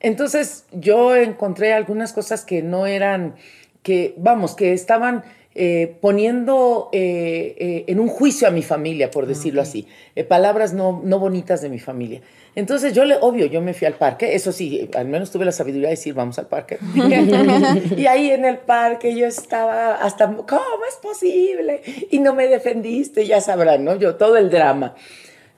entonces 0.00 0.66
yo 0.72 1.16
encontré 1.16 1.72
algunas 1.72 2.12
cosas 2.12 2.44
que 2.44 2.62
no 2.62 2.86
eran, 2.86 3.36
que 3.82 4.14
vamos, 4.18 4.54
que 4.54 4.74
estaban 4.74 5.24
eh, 5.58 5.96
poniendo 6.02 6.90
eh, 6.92 7.56
eh, 7.58 7.84
en 7.86 7.98
un 7.98 8.08
juicio 8.08 8.46
a 8.46 8.50
mi 8.50 8.62
familia, 8.62 9.10
por 9.10 9.24
decirlo 9.24 9.62
así, 9.62 9.88
palabras 10.28 10.74
no, 10.74 11.00
no 11.02 11.18
bonitas 11.18 11.62
de 11.62 11.70
mi 11.70 11.78
familia. 11.78 12.20
Entonces 12.56 12.92
yo 12.94 13.04
le, 13.04 13.16
obvio, 13.20 13.46
yo 13.46 13.60
me 13.60 13.74
fui 13.74 13.86
al 13.86 13.94
parque, 13.94 14.34
eso 14.34 14.50
sí, 14.50 14.90
al 14.96 15.06
menos 15.06 15.30
tuve 15.30 15.44
la 15.44 15.52
sabiduría 15.52 15.88
de 15.88 15.94
decir, 15.94 16.14
vamos 16.14 16.38
al 16.38 16.46
parque. 16.48 16.78
y 17.96 18.06
ahí 18.06 18.30
en 18.30 18.44
el 18.44 18.58
parque 18.58 19.14
yo 19.14 19.26
estaba 19.26 19.94
hasta, 19.96 20.26
¿cómo 20.26 20.84
es 20.88 20.96
posible? 21.00 21.82
Y 22.10 22.18
no 22.18 22.34
me 22.34 22.48
defendiste, 22.48 23.26
ya 23.26 23.40
sabrán, 23.40 23.84
¿no? 23.84 23.94
Yo, 23.96 24.16
todo 24.16 24.36
el 24.38 24.50
drama. 24.50 24.94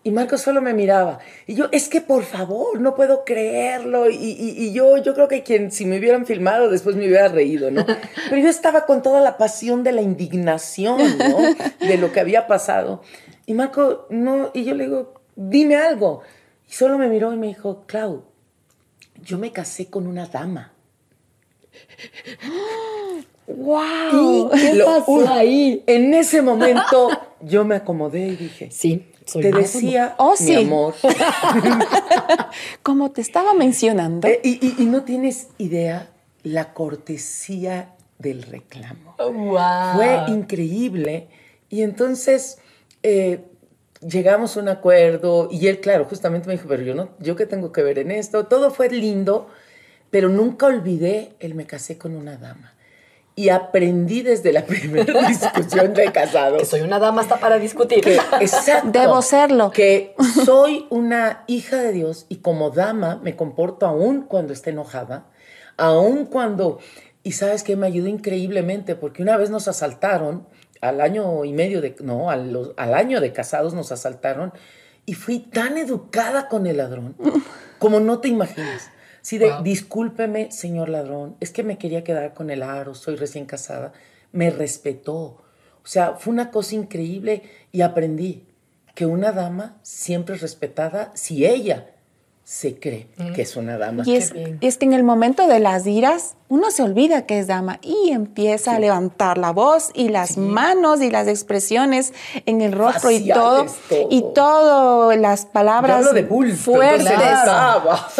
Y 0.05 0.11
Marco 0.11 0.39
solo 0.39 0.61
me 0.63 0.75
miraba. 0.75 1.19
Y 1.47 1.55
yo, 1.55 1.67
es 1.71 1.89
que 1.89 2.01
por 2.01 2.23
favor, 2.25 2.81
no 2.81 2.95
puedo 2.95 3.25
creerlo. 3.25 4.09
Y, 4.09 4.15
y- 4.17 4.55
y 4.67 4.73
yo, 4.73 4.97
yo 4.97 5.13
creo 5.15 5.29
que 5.29 5.43
quien, 5.43 5.71
si 5.71 5.85
me 5.85 5.99
hubieran 5.99 6.25
filmado, 6.25 6.71
después 6.71 6.97
me 6.97 7.07
hubiera 7.07 7.29
reído, 7.29 7.71
¿no? 7.71 7.85
Pero 8.31 8.41
yo 8.43 8.49
estaba 8.49 8.87
con 8.87 9.03
toda 9.03 9.21
la 9.21 9.37
pasión 9.37 9.85
de 9.85 9.93
la 9.93 10.01
indignación, 10.03 10.99
¿no? 11.19 11.39
De 11.87 11.97
lo 11.99 12.11
que 12.13 12.21
había 12.21 12.47
pasado. 12.47 13.03
Y 13.45 13.55
Marco, 13.55 14.07
no, 14.11 14.51
y 14.55 14.65
yo 14.65 14.75
le 14.75 14.85
digo, 14.85 15.15
dime 15.37 15.77
algo. 15.77 16.23
Y 16.69 16.73
solo 16.73 16.99
me 16.99 17.09
miró 17.09 17.33
y 17.33 17.37
me 17.37 17.47
dijo, 17.49 17.85
Clau, 17.87 18.25
yo 19.23 19.39
me 19.39 19.53
casé 19.53 19.89
con 19.89 20.07
una 20.07 20.27
dama. 20.27 20.73
¡Wow! 23.47 24.51
¿Qué 24.51 24.75
Lo- 24.75 24.85
pasó 24.85 25.27
ahí? 25.29 25.83
En 25.87 26.13
ese 26.13 26.43
momento 26.43 27.09
yo 27.41 27.65
me 27.65 27.77
acomodé 27.77 28.29
y 28.29 28.37
dije, 28.37 28.71
Sí, 28.71 29.07
soy 29.25 29.43
te 29.43 29.53
decía, 29.53 30.15
Oh, 30.19 30.33
mi 30.33 30.37
sí. 30.47 30.55
amor. 30.55 30.95
Como 32.83 33.11
te 33.11 33.21
estaba 33.23 33.55
mencionando. 33.55 34.29
Eh, 34.29 34.41
y, 34.45 34.67
y- 34.67 34.75
y 34.83 34.87
no 34.87 35.05
tienes 35.05 35.49
idea 35.59 36.11
la 36.43 36.75
cortesía 36.75 37.95
del 38.19 38.43
reclamo. 38.43 39.15
Wow. 39.19 39.97
Fue 39.97 40.25
increíble. 40.29 41.29
Y 41.71 41.83
entonces 41.83 42.59
eh, 43.03 43.45
llegamos 44.01 44.57
a 44.57 44.61
un 44.61 44.69
acuerdo 44.69 45.49
y 45.51 45.67
él, 45.67 45.81
claro, 45.81 46.05
justamente 46.05 46.49
me 46.49 46.55
dijo, 46.55 46.69
pero 46.69 46.83
yo 46.83 46.95
no, 46.95 47.11
yo 47.19 47.37
qué 47.37 47.47
tengo 47.47 47.73
que 47.73 47.83
ver 47.83 47.99
en 47.99 48.11
esto. 48.11 48.47
Todo 48.47 48.71
fue 48.71 48.91
lindo, 48.91 49.49
pero 50.11 50.29
nunca 50.29 50.67
olvidé 50.67 51.35
el 51.41 51.55
me 51.55 51.67
casé 51.67 51.99
con 51.99 52.15
una 52.15 52.37
dama. 52.37 52.75
Y 53.35 53.51
aprendí 53.51 54.23
desde 54.23 54.53
la 54.53 54.65
primera 54.67 55.29
discusión 55.29 55.95
de 55.95 56.11
casados. 56.13 56.59
Que 56.59 56.67
soy 56.67 56.81
una 56.81 56.99
dama 56.99 57.21
hasta 57.21 57.39
para 57.39 57.59
discutir. 57.59 58.03
Que, 58.03 58.17
exacto. 58.41 58.91
Debo 58.91 59.23
serlo. 59.23 59.71
Que 59.71 60.15
soy 60.45 60.87
una 60.91 61.45
hija 61.47 61.77
de 61.77 61.93
Dios 61.93 62.27
y 62.29 62.37
como 62.37 62.71
dama 62.71 63.21
me 63.23 63.37
comporto 63.37 63.87
aún 63.87 64.23
cuando 64.23 64.53
esté 64.53 64.71
enojada, 64.71 65.27
aún 65.77 66.27
cuando... 66.27 66.79
Y 67.25 67.33
sabes 67.33 67.63
que 67.63 67.77
me 67.77 67.87
ayudó 67.87 68.09
increíblemente 68.09 68.95
porque 68.95 69.23
una 69.23 69.37
vez 69.37 69.51
nos 69.51 69.69
asaltaron, 69.69 70.47
al 70.81 71.01
año 71.01 71.45
y 71.45 71.53
medio 71.53 71.81
de... 71.81 71.95
No, 72.01 72.31
al, 72.31 72.53
los- 72.53 72.73
al 72.77 72.95
año 72.95 73.21
de 73.21 73.33
casados 73.33 73.75
nos 73.75 73.93
asaltaron 73.93 74.53
Y 75.07 75.15
fui 75.15 75.39
tan 75.41 75.79
educada 75.79 76.49
con 76.49 76.67
el 76.67 76.77
ladrón 76.79 77.17
como 77.79 78.01
no 78.01 78.19
te 78.21 78.29
imaginas. 78.29 78.91
Sí, 79.23 79.39
de, 79.39 79.53
discúlpeme, 79.63 80.51
señor 80.51 80.89
ladrón, 80.89 81.37
es 81.41 81.51
que 81.51 81.63
me 81.63 81.77
quería 81.79 82.03
quedar 82.05 82.35
con 82.35 82.51
el 82.51 82.63
aro, 82.63 82.95
soy 82.95 83.17
recién 83.17 83.45
casada. 83.47 83.93
Me 84.33 84.51
respetó. 84.51 85.43
O 85.85 85.87
sea, 85.91 86.15
fue 86.15 86.33
una 86.33 86.51
cosa 86.51 86.75
increíble 86.75 87.43
y 87.73 87.81
aprendí 87.83 88.47
que 88.95 89.07
una 89.07 89.33
dama 89.33 89.79
siempre 89.83 90.35
es 90.37 90.41
respetada 90.43 91.13
si 91.15 91.47
ella 91.47 91.91
se 92.49 92.81
cree 92.81 93.07
que 93.35 93.43
es 93.43 93.57
una 93.57 93.77
dama. 93.77 94.05
Y 94.07 94.15
es, 94.15 94.33
que 94.33 94.85
en 94.87 94.95
el 94.95 95.03
momento 95.03 95.47
de 95.47 95.61
las 95.61 95.87
iras, 95.87 96.35
uno 96.49 96.71
se 96.71 96.83
olvida 96.83 97.27
que 97.27 97.39
es 97.39 97.47
dama 97.47 97.79
y 97.83 98.09
empieza 98.11 98.75
a 98.75 98.79
levantar 98.79 99.37
la 99.37 99.51
voz 99.51 99.91
y 99.93 100.09
las 100.09 100.39
manos 100.39 101.03
y 101.03 101.11
las 101.11 101.29
expresiones 101.29 102.15
en 102.47 102.63
el 102.63 102.73
rostro 102.73 103.11
y 103.11 103.29
todo, 103.29 103.67
Y 104.09 104.25
todas 104.35 105.19
las 105.19 105.45
palabras 105.45 106.07
fuertes, 106.59 107.11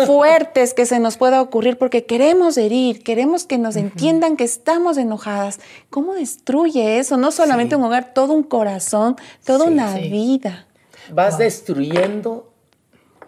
fuertes 0.07 0.75
que 0.75 0.85
se 0.85 0.99
nos 0.99 1.17
pueda 1.17 1.41
ocurrir 1.41 1.79
porque 1.79 2.05
queremos 2.05 2.59
herir, 2.59 3.03
queremos 3.03 3.47
que 3.47 3.57
nos 3.57 3.77
entiendan 3.77 4.37
que 4.37 4.45
estamos 4.45 4.99
enojadas. 4.99 5.59
¿Cómo 5.89 6.13
destruye 6.13 6.99
eso? 6.99 7.17
No 7.17 7.31
solamente 7.31 7.77
un 7.77 7.85
hogar, 7.85 8.13
todo 8.13 8.35
un 8.35 8.43
corazón, 8.43 9.17
toda 9.47 9.65
una 9.65 9.95
vida. 9.95 10.67
Vas 11.11 11.39
destruyendo 11.39 12.48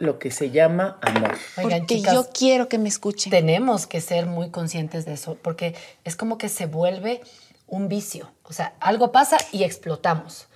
lo 0.00 0.18
que 0.18 0.30
se 0.30 0.50
llama 0.50 0.98
amor. 1.02 1.38
porque 1.54 2.00
yo 2.00 2.28
quiero 2.32 2.68
que 2.68 2.78
me 2.78 2.88
escuchen. 2.88 3.30
Tenemos 3.30 3.86
que 3.86 4.00
ser 4.00 4.26
muy 4.26 4.50
conscientes 4.50 5.04
de 5.04 5.12
eso, 5.12 5.36
porque 5.40 5.76
es 6.04 6.16
como 6.16 6.38
que 6.38 6.48
se 6.48 6.66
vuelve 6.66 7.20
un 7.68 7.88
vicio. 7.88 8.32
O 8.44 8.52
sea, 8.52 8.74
algo 8.80 9.12
pasa 9.12 9.36
y 9.52 9.62
explotamos. 9.62 10.48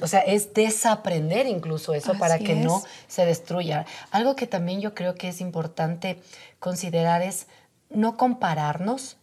O 0.00 0.06
sea, 0.06 0.20
es 0.20 0.54
desaprender 0.54 1.46
incluso 1.46 1.94
eso 1.94 2.14
para 2.18 2.38
que 2.38 2.54
no 2.54 2.82
se 3.08 3.26
destruya. 3.26 3.86
Algo 4.10 4.34
que 4.34 4.46
también 4.46 4.80
yo 4.80 4.94
creo 4.94 5.14
que 5.14 5.28
es 5.28 5.40
importante 5.40 6.20
considerar 6.58 7.22
es 7.22 7.46
no 7.90 8.16
compararnos, 8.16 9.18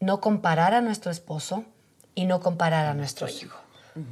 no 0.00 0.20
comparar 0.20 0.74
a 0.74 0.82
nuestro 0.82 1.10
esposo 1.10 1.64
y 2.14 2.26
no 2.26 2.40
comparar 2.40 2.86
a 2.86 2.94
nuestro 2.94 3.28
hijo. 3.28 3.56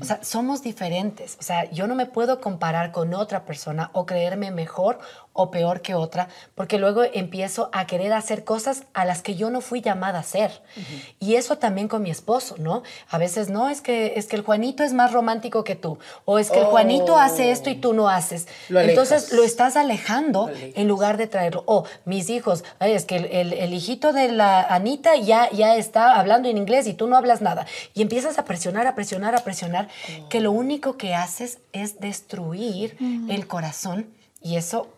O 0.01 0.05
sea, 0.05 0.23
somos 0.23 0.63
diferentes. 0.63 1.37
O 1.41 1.43
sea, 1.43 1.71
yo 1.71 1.87
no 1.87 1.95
me 1.95 2.07
puedo 2.07 2.41
comparar 2.41 2.93
con 2.93 3.15
otra 3.15 3.45
persona 3.45 3.91
o 3.95 4.05
creerme 4.05 4.51
mejor 4.51 4.99
o 5.41 5.51
peor 5.51 5.81
que 5.81 5.95
otra, 5.95 6.29
porque 6.55 6.79
luego 6.79 7.03
empiezo 7.03 7.71
a 7.73 7.87
querer 7.87 8.13
hacer 8.13 8.45
cosas 8.45 8.85
a 8.93 9.07
las 9.07 9.23
que 9.23 9.37
yo 9.37 9.49
no 9.51 9.63
fui 9.63 9.81
llamada 9.81 10.19
a 10.19 10.21
hacer. 10.21 10.63
Y 11.19 11.37
eso 11.37 11.57
también 11.57 11.89
con 11.89 12.03
mi 12.03 12.11
esposo, 12.11 12.57
¿no? 12.59 12.83
A 13.09 13.17
veces 13.17 13.49
no, 13.49 13.71
es 13.71 13.81
que, 13.81 14.15
es 14.17 14.27
que 14.27 14.37
el 14.37 14.43
Juanito 14.43 14.83
es 14.83 14.93
más 14.93 15.13
romántico 15.13 15.65
que 15.65 15.77
tú, 15.77 15.99
o 16.27 16.39
es 16.39 16.51
que 16.51 16.59
el 16.59 16.67
Juanito 16.67 17.19
hace 17.19 17.53
esto 17.53 17.71
y 17.71 17.77
tú 17.77 17.95
no 17.95 18.09
haces. 18.09 18.49
Entonces 18.69 19.33
lo 19.33 19.43
estás 19.43 19.77
alejando 19.77 20.51
en 20.53 20.87
lugar 20.87 21.17
de 21.17 21.27
traerlo. 21.27 21.63
O 21.67 21.85
mis 22.05 22.29
hijos, 22.29 22.65
es 22.81 23.07
que 23.07 23.17
el, 23.17 23.73
hijito 23.73 24.13
de 24.13 24.31
la 24.31 24.61
Anita 24.63 25.17
ya, 25.17 25.51
ya 25.51 25.77
está 25.77 26.19
hablando 26.19 26.49
en 26.49 26.59
inglés 26.59 26.87
y 26.87 26.93
tú 26.93 27.07
no 27.07 27.17
hablas 27.17 27.41
nada. 27.41 27.67
Y 27.95 28.03
empiezas 28.03 28.39
a 28.39 28.45
presionar, 28.45 28.87
a 28.87 28.95
presionar, 28.95 29.35
a 29.35 29.43
presionar, 29.43 29.89
que 30.29 30.41
lo 30.41 30.53
único 30.53 30.99
que 30.99 31.15
haces 31.15 31.61
es 31.73 31.99
destruir 32.01 32.97
el 33.29 33.47
corazón 33.47 34.11
y 34.43 34.57
eso 34.57 34.89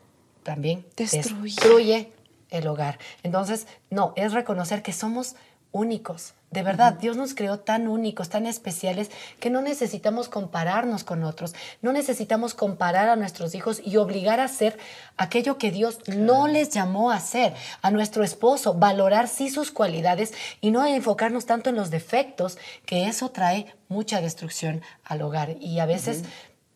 también 0.43 0.87
destruye. 0.97 2.13
el 2.51 2.67
hogar. 2.67 2.99
Entonces, 3.23 3.67
no, 3.91 4.13
es 4.17 4.33
reconocer 4.33 4.83
que 4.83 4.93
somos 4.93 5.37
únicos. 5.73 6.35
De 6.51 6.63
verdad, 6.63 6.93
Dios 6.93 7.17
nos 7.17 7.35
creó 7.35 7.61
tan 7.61 7.89
únicos, 7.89 8.29
tan 8.29 8.45
especiales, 8.45 9.11
que 9.41 9.49
no 9.49 9.63
necesitamos 9.63 10.29
compararnos 10.29 11.03
con 11.03 11.25
otros, 11.25 11.55
no 11.81 11.95
necesitamos 11.95 12.53
comparar 12.53 13.09
a 13.09 13.17
nuestros 13.17 13.55
hijos 13.55 13.81
y 13.83 13.97
obligar 13.97 14.39
a 14.39 14.45
hacer 14.45 14.79
aquello 15.17 15.57
que 15.57 15.71
Dios 15.71 16.01
no 16.09 16.49
les 16.49 16.69
llamó 16.69 17.11
a 17.11 17.17
hacer, 17.17 17.55
a 17.81 17.91
nuestro 17.91 18.23
esposo, 18.23 18.75
valorar 18.75 19.29
sí 19.29 19.49
sus 19.49 19.71
cualidades 19.71 20.35
y 20.61 20.73
no 20.73 20.85
enfocarnos 20.85 21.47
tanto 21.47 21.71
en 21.71 21.77
los 21.77 21.89
defectos, 21.89 22.59
que 22.85 23.07
eso 23.07 23.31
trae 23.31 23.75
mucha 23.89 24.21
destrucción 24.21 24.83
al 25.05 25.23
hogar. 25.23 25.57
Y 25.59 25.79
a 25.79 25.87
veces 25.87 26.23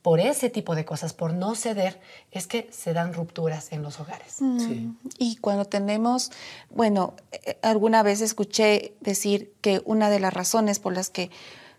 por 0.06 0.20
ese 0.20 0.50
tipo 0.50 0.76
de 0.76 0.84
cosas, 0.84 1.12
por 1.12 1.34
no 1.34 1.56
ceder, 1.56 2.00
es 2.30 2.46
que 2.46 2.68
se 2.70 2.92
dan 2.92 3.12
rupturas 3.12 3.72
en 3.72 3.82
los 3.82 3.98
hogares. 3.98 4.36
Mm. 4.38 4.92
Y 5.18 5.34
cuando 5.38 5.64
tenemos, 5.64 6.30
bueno, 6.70 7.14
eh, 7.32 7.58
alguna 7.60 8.04
vez 8.04 8.20
escuché 8.20 8.94
decir 9.00 9.52
que 9.60 9.82
una 9.84 10.08
de 10.08 10.20
las 10.20 10.32
razones 10.32 10.78
por 10.78 10.94
las 10.94 11.10
que 11.10 11.32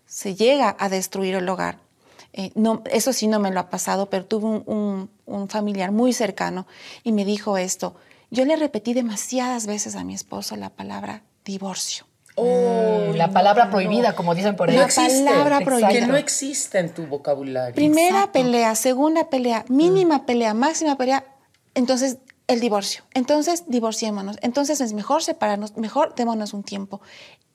se 0.04 0.34
llega 0.34 0.76
a 0.78 0.90
destruir 0.90 1.36
el 1.36 1.48
hogar, 1.48 1.78
eh, 2.34 2.52
no, 2.54 2.82
eso 2.90 3.14
sí 3.14 3.28
no 3.28 3.38
me 3.38 3.50
lo 3.50 3.60
ha 3.60 3.70
pasado, 3.70 4.10
pero 4.10 4.26
tuve 4.26 4.62
un, 4.66 5.08
un 5.24 5.48
familiar 5.48 5.90
muy 5.90 6.12
cercano 6.12 6.66
y 7.04 7.12
me 7.12 7.24
dijo 7.24 7.56
esto. 7.56 7.96
Yo 8.30 8.44
le 8.44 8.56
repetí 8.56 8.92
demasiadas 8.92 9.66
veces 9.66 9.96
a 9.96 10.04
mi 10.04 10.12
esposo 10.12 10.54
la 10.56 10.68
palabra 10.68 11.22
divorcio. 11.46 12.07
Oh, 12.38 13.12
la 13.14 13.30
palabra 13.30 13.70
prohibida, 13.70 14.14
como 14.14 14.34
dicen 14.34 14.56
por 14.56 14.70
ahí. 14.70 14.76
No 14.76 14.82
existe, 14.82 15.22
la 15.22 15.32
palabra 15.32 15.60
prohibida. 15.60 15.88
Que 15.88 16.06
no 16.06 16.16
existe 16.16 16.78
en 16.78 16.94
tu 16.94 17.06
vocabulario. 17.06 17.74
Primera 17.74 18.30
pelea, 18.32 18.74
segunda 18.74 19.28
pelea, 19.28 19.64
mínima 19.68 20.18
mm. 20.18 20.26
pelea, 20.26 20.54
máxima 20.54 20.96
pelea. 20.96 21.24
Entonces, 21.74 22.18
el 22.46 22.60
divorcio. 22.60 23.04
Entonces, 23.14 23.64
divorciémonos. 23.66 24.38
Entonces, 24.42 24.80
es 24.80 24.92
mejor 24.92 25.22
separarnos, 25.22 25.76
mejor 25.76 26.14
démonos 26.14 26.54
un 26.54 26.62
tiempo. 26.62 27.00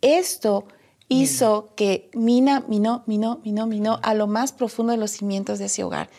Esto 0.01 0.65
hizo 1.07 1.73
que 1.75 2.09
mina, 2.13 2.63
minó, 2.67 3.03
minó, 3.07 3.39
minó, 3.43 3.67
minó 3.67 3.99
a 4.03 4.13
lo 4.13 4.27
más 4.27 4.51
profundo 4.51 4.91
de 4.91 4.97
los 4.97 5.11
cimientos 5.11 5.59
de 5.59 5.65
ese 5.65 5.83
hogar 5.83 6.09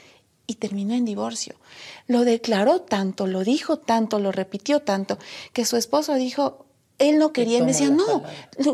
y 0.46 0.54
terminó 0.54 0.94
en 0.94 1.04
divorcio. 1.04 1.54
Lo 2.06 2.24
declaró 2.24 2.80
tanto, 2.80 3.26
lo 3.26 3.44
dijo 3.44 3.78
tanto, 3.78 4.18
lo 4.18 4.32
repitió 4.32 4.80
tanto, 4.80 5.18
que 5.52 5.64
su 5.64 5.76
esposo 5.76 6.14
dijo, 6.14 6.66
él 6.98 7.18
no 7.18 7.32
quería, 7.32 7.58
él 7.58 7.66
decía, 7.66 7.90
no, 7.90 8.22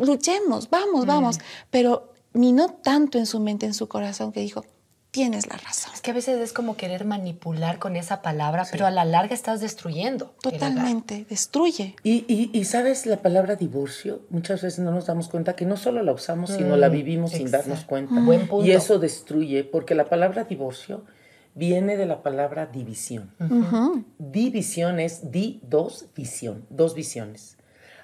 luchemos, 0.05 0.69
vamos, 0.71 1.07
vamos. 1.07 1.39
Pero 1.71 2.13
minó 2.33 2.69
tanto 2.69 3.19
en 3.19 3.27
su 3.27 3.41
mente, 3.41 3.67
en 3.67 3.75
su 3.75 3.89
corazón, 3.89 4.33
que 4.33 4.41
dijo, 4.41 4.65
tienes 5.11 5.49
la 5.49 5.57
razón. 5.57 5.93
Es 5.95 6.01
que 6.01 6.11
a 6.11 6.15
veces 6.15 6.41
es 6.41 6.53
como 6.53 6.77
querer 6.77 7.05
manipular 7.05 7.79
con 7.79 7.97
esa 7.97 8.23
palabra, 8.23 8.67
pero 8.71 8.87
a 8.87 8.91
la 8.91 9.05
larga 9.05 9.35
estás 9.35 9.61
destruyendo. 9.61 10.35
Totalmente, 10.43 11.27
destruye. 11.29 11.97
Y, 12.03 12.65
sabes, 12.65 13.07
la 13.07 13.19
palabra 13.19 13.57
divorcio, 13.57 14.23
muchas 14.31 14.63
veces 14.63 14.81
no 14.81 14.93
nos 14.93 15.07
damos 15.07 15.29
cuenta 15.29 15.57
que 15.57 15.67
no 15.67 15.77
solo 15.77 16.03
la 16.03 16.13
usamos, 16.13 16.51
sino 16.51 16.77
la 16.77 16.89
mm, 16.89 16.93
vivimos 16.93 17.33
sin 17.33 17.51
darnos 17.51 17.85
cuenta. 17.85 18.15
Y 18.63 18.71
eso 18.71 18.99
destruye, 18.99 19.65
porque 19.65 19.95
la 19.95 20.09
palabra 20.09 20.45
divorcio 20.45 21.05
viene 21.55 21.97
de 21.97 22.07
la 22.07 22.23
palabra 22.23 22.67
división. 22.67 23.33
División 24.19 25.01
es 25.01 25.31
di, 25.33 25.61
dos, 25.65 26.07
visión, 26.15 26.67
dos 26.71 26.95
visiones. 26.95 27.57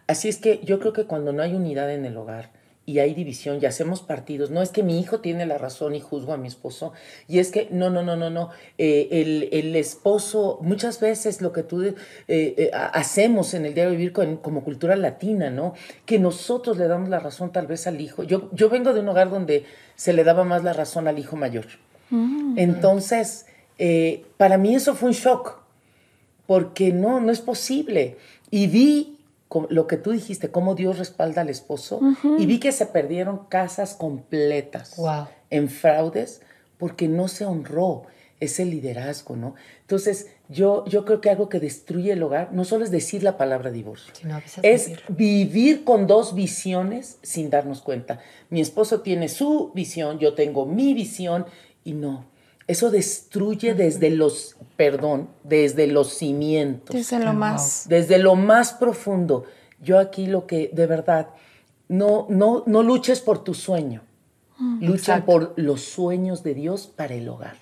Así 0.06 0.28
es 0.28 0.38
que 0.38 0.60
yo 0.62 0.78
creo 0.78 0.92
que 0.92 1.04
cuando 1.04 1.32
no 1.32 1.42
hay 1.42 1.54
unidad 1.54 1.92
en 1.92 2.04
el 2.04 2.16
hogar 2.16 2.50
y 2.88 3.00
hay 3.00 3.14
división 3.14 3.58
y 3.60 3.66
hacemos 3.66 4.00
partidos, 4.00 4.50
no 4.50 4.62
es 4.62 4.70
que 4.70 4.84
mi 4.84 5.00
hijo 5.00 5.18
tiene 5.18 5.44
la 5.44 5.58
razón 5.58 5.96
y 5.96 6.00
juzgo 6.00 6.32
a 6.32 6.36
mi 6.36 6.46
esposo, 6.46 6.92
y 7.26 7.40
es 7.40 7.50
que 7.50 7.66
no, 7.72 7.90
no, 7.90 8.04
no, 8.04 8.14
no, 8.14 8.30
no, 8.30 8.50
eh, 8.78 9.48
el, 9.52 9.74
esposo, 9.74 10.60
muchas 10.62 11.00
veces 11.00 11.42
lo 11.42 11.52
que 11.52 11.64
tú 11.64 11.82
eh, 11.82 11.94
eh, 12.28 12.70
hacemos 12.72 13.54
en 13.54 13.66
el 13.66 13.74
día 13.74 13.86
de 13.86 13.90
vivir 13.90 14.12
como 14.12 14.62
cultura 14.62 14.94
latina, 14.94 15.50
¿no? 15.50 15.74
Que 16.04 16.20
nosotros 16.20 16.78
le 16.78 16.86
damos 16.86 17.08
la 17.08 17.18
razón 17.18 17.50
tal 17.50 17.66
vez 17.66 17.88
al 17.88 18.00
hijo. 18.00 18.22
Yo, 18.22 18.48
yo 18.52 18.68
vengo 18.68 18.94
de 18.94 19.00
un 19.00 19.08
hogar 19.08 19.30
donde 19.30 19.64
se 19.96 20.12
le 20.12 20.22
daba 20.22 20.44
más 20.44 20.62
la 20.62 20.72
razón 20.72 21.08
al 21.08 21.18
hijo 21.18 21.34
mayor. 21.34 21.66
Mm. 22.10 22.56
Entonces, 22.56 23.46
para 24.36 24.58
mí 24.58 24.76
eso 24.76 24.94
fue 24.94 25.08
un 25.08 25.14
shock, 25.14 25.58
porque 26.46 26.92
no, 26.92 27.18
no 27.20 27.32
es 27.32 27.40
posible. 27.40 28.16
Y 28.52 28.68
vi 28.68 29.15
lo 29.68 29.86
que 29.86 29.96
tú 29.96 30.12
dijiste, 30.12 30.50
cómo 30.50 30.74
Dios 30.74 30.98
respalda 30.98 31.42
al 31.42 31.48
esposo, 31.48 32.00
y 32.38 32.46
vi 32.46 32.58
que 32.58 32.72
se 32.72 32.86
perdieron 32.86 33.46
casas 33.46 33.94
completas 33.94 34.96
en 35.50 35.68
fraudes 35.68 36.42
porque 36.78 37.08
no 37.08 37.28
se 37.28 37.46
honró 37.46 38.04
ese 38.38 38.66
liderazgo, 38.66 39.34
¿no? 39.34 39.54
Entonces, 39.80 40.28
yo, 40.48 40.84
yo 40.86 41.04
creo 41.06 41.20
que 41.22 41.30
algo 41.30 41.48
que 41.48 41.58
destruye 41.58 42.12
el 42.12 42.22
hogar 42.22 42.52
no 42.52 42.64
solo 42.64 42.84
es 42.84 42.90
decir 42.90 43.22
la 43.22 43.38
palabra 43.38 43.70
divorcio, 43.70 44.12
es 44.62 44.90
vivir 45.08 45.84
con 45.84 46.06
dos 46.06 46.34
visiones 46.34 47.18
sin 47.22 47.48
darnos 47.48 47.80
cuenta. 47.80 48.20
Mi 48.50 48.60
esposo 48.60 49.00
tiene 49.00 49.28
su 49.28 49.70
visión, 49.74 50.18
yo 50.18 50.34
tengo 50.34 50.66
mi 50.66 50.92
visión, 50.92 51.46
y 51.82 51.92
no, 51.92 52.24
eso 52.66 52.90
destruye 52.90 53.74
desde 53.74 54.10
los, 54.10 54.56
perdón, 54.76 55.28
desde 55.44 55.86
los 55.86 56.14
cimientos. 56.14 56.94
Desde 56.94 57.18
lo 57.20 57.32
más. 57.32 57.86
Desde 57.88 58.18
lo 58.18 58.34
más 58.34 58.72
profundo. 58.72 59.44
Yo 59.80 59.98
aquí 59.98 60.26
lo 60.26 60.46
que, 60.46 60.70
de 60.72 60.86
verdad, 60.86 61.28
no, 61.88 62.26
no, 62.28 62.64
no 62.66 62.82
luches 62.82 63.20
por 63.20 63.44
tu 63.44 63.54
sueño. 63.54 64.02
Mm, 64.58 64.84
Lucha 64.84 65.24
por 65.24 65.52
los 65.56 65.82
sueños 65.82 66.42
de 66.42 66.54
Dios 66.54 66.86
para 66.86 67.14
el 67.14 67.28
hogar. 67.28 67.56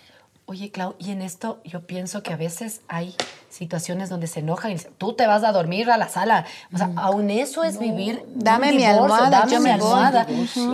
Oye, 0.46 0.70
Clau, 0.70 0.94
y 0.98 1.10
en 1.10 1.22
esto 1.22 1.60
yo 1.64 1.86
pienso 1.86 2.22
que 2.22 2.34
a 2.34 2.36
veces 2.36 2.82
hay 2.86 3.14
situaciones 3.48 4.10
donde 4.10 4.26
se 4.26 4.40
enojan 4.40 4.72
y 4.72 4.74
dicen, 4.74 4.92
tú 4.98 5.14
te 5.14 5.26
vas 5.26 5.42
a 5.42 5.52
dormir 5.52 5.90
a 5.90 5.96
la 5.96 6.08
sala. 6.10 6.44
O 6.72 6.76
sea, 6.76 6.90
aún 6.96 7.30
eso 7.30 7.64
es 7.64 7.78
vivir. 7.78 8.22
Dame 8.34 8.72
mi 8.72 8.84
almohada, 8.84 9.30
dame 9.30 9.58
mi 9.60 9.70
almohada. 9.70 10.26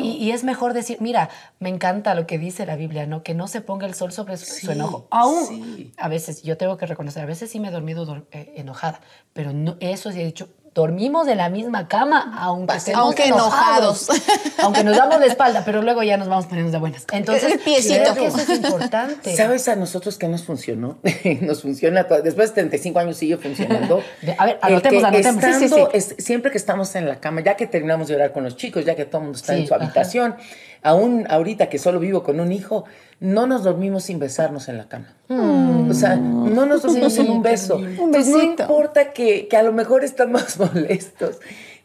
y, 0.02 0.08
y 0.16 0.32
es 0.32 0.42
mejor 0.42 0.72
decir, 0.72 0.96
mira, 1.00 1.30
me 1.60 1.68
encanta 1.68 2.16
lo 2.16 2.26
que 2.26 2.36
dice 2.36 2.66
la 2.66 2.74
Biblia, 2.74 3.06
¿no? 3.06 3.22
Que 3.22 3.32
no 3.34 3.46
se 3.46 3.60
ponga 3.60 3.86
el 3.86 3.94
sol 3.94 4.10
sobre 4.10 4.36
su- 4.38 4.72
enojo. 4.72 5.06
Aún, 5.10 5.46
sí. 5.46 5.92
a 5.98 6.08
veces, 6.08 6.42
yo 6.42 6.56
tengo 6.56 6.76
que 6.76 6.86
reconocer, 6.86 7.22
a 7.22 7.26
veces 7.26 7.48
sí 7.50 7.60
me 7.60 7.68
he 7.68 7.70
dormido 7.70 8.04
dor- 8.06 8.26
eh, 8.32 8.54
enojada, 8.56 9.00
pero 9.34 9.52
no, 9.52 9.76
eso 9.78 10.10
sí 10.10 10.20
he 10.20 10.24
dicho. 10.24 10.48
Dormimos 10.72 11.26
en 11.26 11.38
la 11.38 11.48
misma 11.48 11.88
cama, 11.88 12.36
aunque 12.40 12.76
estemos 12.76 13.00
Aunque 13.00 13.24
enojados. 13.26 14.08
aunque 14.58 14.84
nos 14.84 14.96
damos 14.96 15.18
la 15.18 15.26
espalda, 15.26 15.62
pero 15.64 15.82
luego 15.82 16.04
ya 16.04 16.16
nos 16.16 16.28
vamos 16.28 16.46
poniendo 16.46 16.70
de 16.70 16.78
buenas. 16.78 17.04
Entonces, 17.12 17.52
El 17.54 17.58
piecito. 17.58 18.12
creo 18.12 18.14
que 18.14 18.26
eso 18.26 18.38
es 18.38 18.48
importante. 18.50 19.34
¿Sabes 19.36 19.66
a 19.66 19.74
nosotros 19.74 20.16
que 20.16 20.28
nos 20.28 20.44
funcionó? 20.44 20.98
nos 21.40 21.62
funciona, 21.62 22.04
to- 22.06 22.22
después 22.22 22.50
de 22.50 22.54
35 22.62 22.98
años 23.00 23.16
sigue 23.16 23.36
funcionando. 23.36 24.00
A 24.38 24.44
ver, 24.46 24.58
anotemos, 24.62 25.02
anotemos. 25.02 25.42
Sí, 25.44 25.52
sí, 25.54 25.64
estando- 25.64 25.90
sí. 25.90 25.96
es- 25.98 26.14
siempre 26.18 26.52
que 26.52 26.58
estamos 26.58 26.94
en 26.94 27.08
la 27.08 27.18
cama, 27.18 27.40
ya 27.40 27.56
que 27.56 27.66
terminamos 27.66 28.06
de 28.06 28.14
orar 28.14 28.32
con 28.32 28.44
los 28.44 28.56
chicos, 28.56 28.84
ya 28.84 28.94
que 28.94 29.04
todo 29.06 29.18
el 29.18 29.24
mundo 29.24 29.38
está 29.38 29.54
Sí, 29.54 29.62
en 29.62 29.66
su 29.66 29.74
ajá. 29.74 29.82
habitación, 29.84 30.36
aún 30.82 31.26
ahorita 31.28 31.68
que 31.68 31.78
solo 31.78 32.00
vivo 32.00 32.22
con 32.22 32.40
un 32.40 32.52
hijo, 32.52 32.84
no 33.20 33.46
nos 33.46 33.64
dormimos 33.64 34.04
sin 34.04 34.18
besarnos 34.18 34.68
en 34.68 34.78
la 34.78 34.88
cama. 34.88 35.14
O 35.28 35.92
sea, 35.94 36.16
no 36.16 36.66
nos 36.66 36.82
dormimos 36.82 37.12
sin 37.12 37.30
un 37.30 37.42
beso. 37.42 37.76
Un 37.76 37.86
Entonces, 37.86 38.28
no 38.28 38.42
importa 38.42 39.12
que, 39.12 39.46
que 39.48 39.56
a 39.56 39.62
lo 39.62 39.72
mejor 39.72 40.04
están 40.04 40.32
más 40.32 40.58
molestos. 40.74 41.38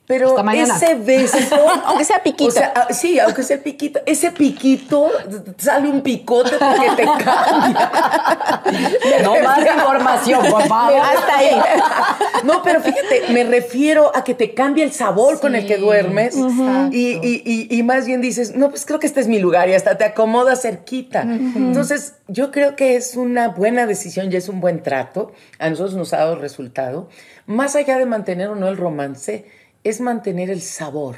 Pero 0.07 0.35
ese 0.53 0.93
beso. 0.95 1.38
Aunque 1.85 2.05
sea 2.05 2.21
piquito. 2.21 2.50
O 2.50 2.51
sea, 2.51 2.71
ah, 2.75 2.88
sí, 2.93 3.17
aunque 3.19 3.41
sea 3.41 3.57
piquito. 3.63 4.00
Ese 4.05 4.31
piquito 4.31 5.09
sale 5.57 5.89
un 5.89 6.01
picote 6.01 6.51
porque 6.59 6.89
te 6.95 7.03
cambia. 7.05 7.91
No 9.24 9.35
más 9.43 9.59
información, 9.65 10.45
por 10.50 10.63
favor. 10.67 11.00
Hasta 11.01 11.38
ahí. 11.38 11.59
No, 12.43 12.62
pero 12.63 12.81
fíjate, 12.81 13.24
me 13.29 13.43
refiero 13.45 14.12
a 14.15 14.24
que 14.24 14.35
te 14.35 14.53
cambia 14.53 14.83
el 14.83 14.91
sabor 14.91 15.39
con 15.39 15.55
el 15.55 15.65
que 15.65 15.77
duermes 15.77 16.35
y, 16.91 17.13
y- 17.13 17.41
y- 17.45 17.67
y 17.75 17.83
más 17.83 18.05
bien 18.05 18.21
dices, 18.21 18.55
no, 18.55 18.69
pues 18.69 18.85
creo 18.85 19.00
que 19.00 19.07
este 19.07 19.21
es 19.21 19.27
mi 19.27 19.39
lugar 19.39 19.69
y 19.69 19.74
hasta 19.74 19.97
te 19.97 20.05
acomodas 20.05 20.62
cerquita. 20.62 21.24
Entonces, 21.24 22.15
yo 22.27 22.51
creo 22.51 22.75
que 22.75 22.95
es 22.95 23.15
una 23.15 23.47
buena 23.50 23.85
decisión 23.88 24.31
y 24.31 24.35
es 24.35 24.50
un 24.50 24.62
buen 24.62 24.83
trato. 24.83 25.31
A 25.57 25.69
nosotros 25.69 25.95
nos 25.95 26.13
ha 26.13 26.17
dado 26.17 26.35
resultado. 26.35 27.09
Más 27.47 27.75
allá 27.75 27.97
de 27.97 28.05
mantener 28.05 28.50
o 28.50 28.55
no 28.55 28.67
el 28.67 28.77
romance, 28.77 29.45
es 29.86 30.01
mantener 30.01 30.50
el 30.50 30.62
sabor. 30.62 31.15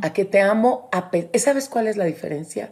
A 0.00 0.12
que 0.12 0.24
te 0.24 0.40
amo. 0.40 0.88
A 0.92 1.10
¿Sabes 1.38 1.68
cuál 1.68 1.88
es 1.88 1.96
la 1.98 2.04
diferencia? 2.04 2.70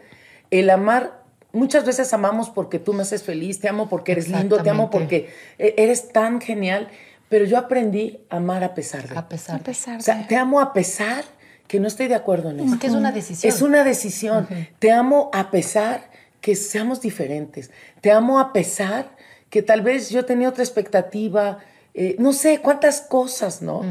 El 0.51 0.71
amar. 0.71 1.21
Muchas 1.53 1.85
veces 1.85 2.15
amamos 2.15 2.49
porque 2.49 2.79
tú 2.79 2.95
me 2.95 3.03
haces 3.03 3.23
feliz, 3.25 3.61
te 3.61 3.69
amo 3.69 3.91
porque 3.91 4.13
eres 4.13 4.29
lindo, 4.29 4.63
te 4.63 4.71
amo 4.71 4.89
porque 4.89 5.29
e- 5.59 5.75
eres 5.77 6.09
tan 6.11 6.41
genial, 6.41 6.89
pero 7.29 7.45
yo 7.45 7.59
aprendí 7.59 8.21
a 8.31 8.37
amar 8.37 8.65
a 8.65 8.73
pesar 8.73 9.07
de. 9.07 9.19
A 9.19 9.29
pesar 9.29 9.57
A 9.57 9.59
de 9.59 9.65
pesar 9.65 9.95
O 9.97 9.99
de... 9.99 10.03
sea, 10.03 10.27
te 10.27 10.37
amo 10.37 10.61
a 10.61 10.73
pesar 10.73 11.25
que 11.69 11.79
no 11.79 11.89
estoy 11.89 12.09
de 12.09 12.15
acuerdo 12.15 12.51
en 12.51 12.61
eso. 12.61 12.69
Porque 12.71 12.87
es 12.87 12.95
una 12.95 13.13
decisión. 13.13 13.53
Es 13.53 13.61
una 13.61 13.85
decisión. 13.85 14.49
Te 14.79 14.93
amo 14.93 15.29
a 15.35 15.51
pesar 15.51 16.09
que 16.41 16.57
seamos 16.57 17.03
diferentes. 17.03 17.71
Te 18.01 18.11
amo 18.13 18.39
a 18.41 18.53
pesar 18.55 19.11
que 19.51 19.61
tal 19.63 19.83
vez 19.83 20.09
yo 20.09 20.25
tenía 20.25 20.49
otra 20.49 20.65
expectativa. 20.65 21.59
Eh, 21.95 22.17
no 22.19 22.33
sé 22.33 22.61
cuántas 22.61 23.01
cosas, 23.03 23.61
¿no? 23.63 23.83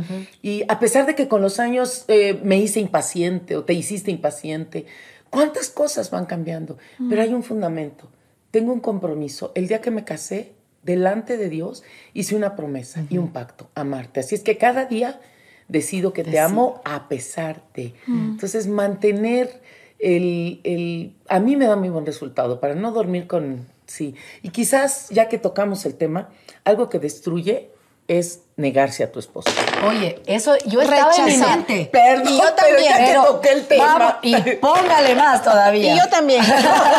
Y 0.41 0.63
a 0.67 0.79
pesar 0.79 1.05
de 1.05 1.15
que 1.15 1.27
con 1.27 1.41
los 1.41 1.59
años 1.59 2.05
eh, 2.07 2.39
me 2.43 2.57
hice 2.57 2.79
impaciente 2.79 3.55
o 3.55 3.63
te 3.63 3.73
hiciste 3.73 4.09
impaciente, 4.11 4.85
cuántas 5.29 5.69
cosas 5.69 6.09
van 6.11 6.25
cambiando. 6.25 6.77
Pero 7.09 7.21
hay 7.21 7.33
un 7.33 7.43
fundamento. 7.43 8.09
Tengo 8.51 8.73
un 8.73 8.79
compromiso. 8.79 9.51
El 9.55 9.67
día 9.67 9.81
que 9.81 9.91
me 9.91 10.03
casé, 10.03 10.53
delante 10.83 11.37
de 11.37 11.47
Dios, 11.49 11.83
hice 12.13 12.35
una 12.35 12.55
promesa 12.55 13.03
y 13.09 13.17
un 13.17 13.29
pacto, 13.31 13.69
amarte. 13.75 14.19
Así 14.19 14.35
es 14.35 14.41
que 14.41 14.57
cada 14.57 14.85
día 14.85 15.21
decido 15.67 16.11
que 16.11 16.23
te 16.23 16.39
amo 16.39 16.81
a 16.83 17.07
pesar 17.07 17.61
de. 17.75 17.93
Entonces, 18.07 18.67
mantener 18.67 19.61
el, 19.99 20.59
el- 20.63 21.13
A 21.29 21.39
mí 21.39 21.55
me 21.55 21.65
da 21.67 21.75
muy 21.75 21.89
buen 21.89 22.05
resultado 22.05 22.59
para 22.59 22.73
no 22.75 22.91
dormir 22.91 23.27
con... 23.27 23.67
Sí. 23.85 24.15
Y 24.41 24.49
quizás, 24.49 25.09
ya 25.09 25.27
que 25.29 25.37
tocamos 25.37 25.85
el 25.85 25.95
tema, 25.95 26.29
algo 26.63 26.89
que 26.89 26.97
destruye 26.97 27.70
es 28.19 28.41
negarse 28.57 29.03
a 29.03 29.11
tu 29.11 29.19
esposo. 29.19 29.49
Oye, 29.87 30.21
eso 30.25 30.53
yo 30.67 30.81
estaba 30.81 31.11
en 31.15 31.25
mi. 31.67 31.85
Perdón, 31.85 32.27
Y 32.33 32.37
yo 32.37 32.43
pero 32.43 32.55
también, 32.55 32.83
ya 32.83 32.97
que 32.97 33.05
Pero 33.05 33.23
toqué 33.25 33.49
el 33.53 33.67
tema. 33.67 33.85
vamos, 33.97 34.15
y 34.21 34.35
póngale 34.57 35.15
más 35.15 35.41
todavía. 35.43 35.95
Y 35.95 35.97
yo 35.97 36.07
también. 36.09 36.43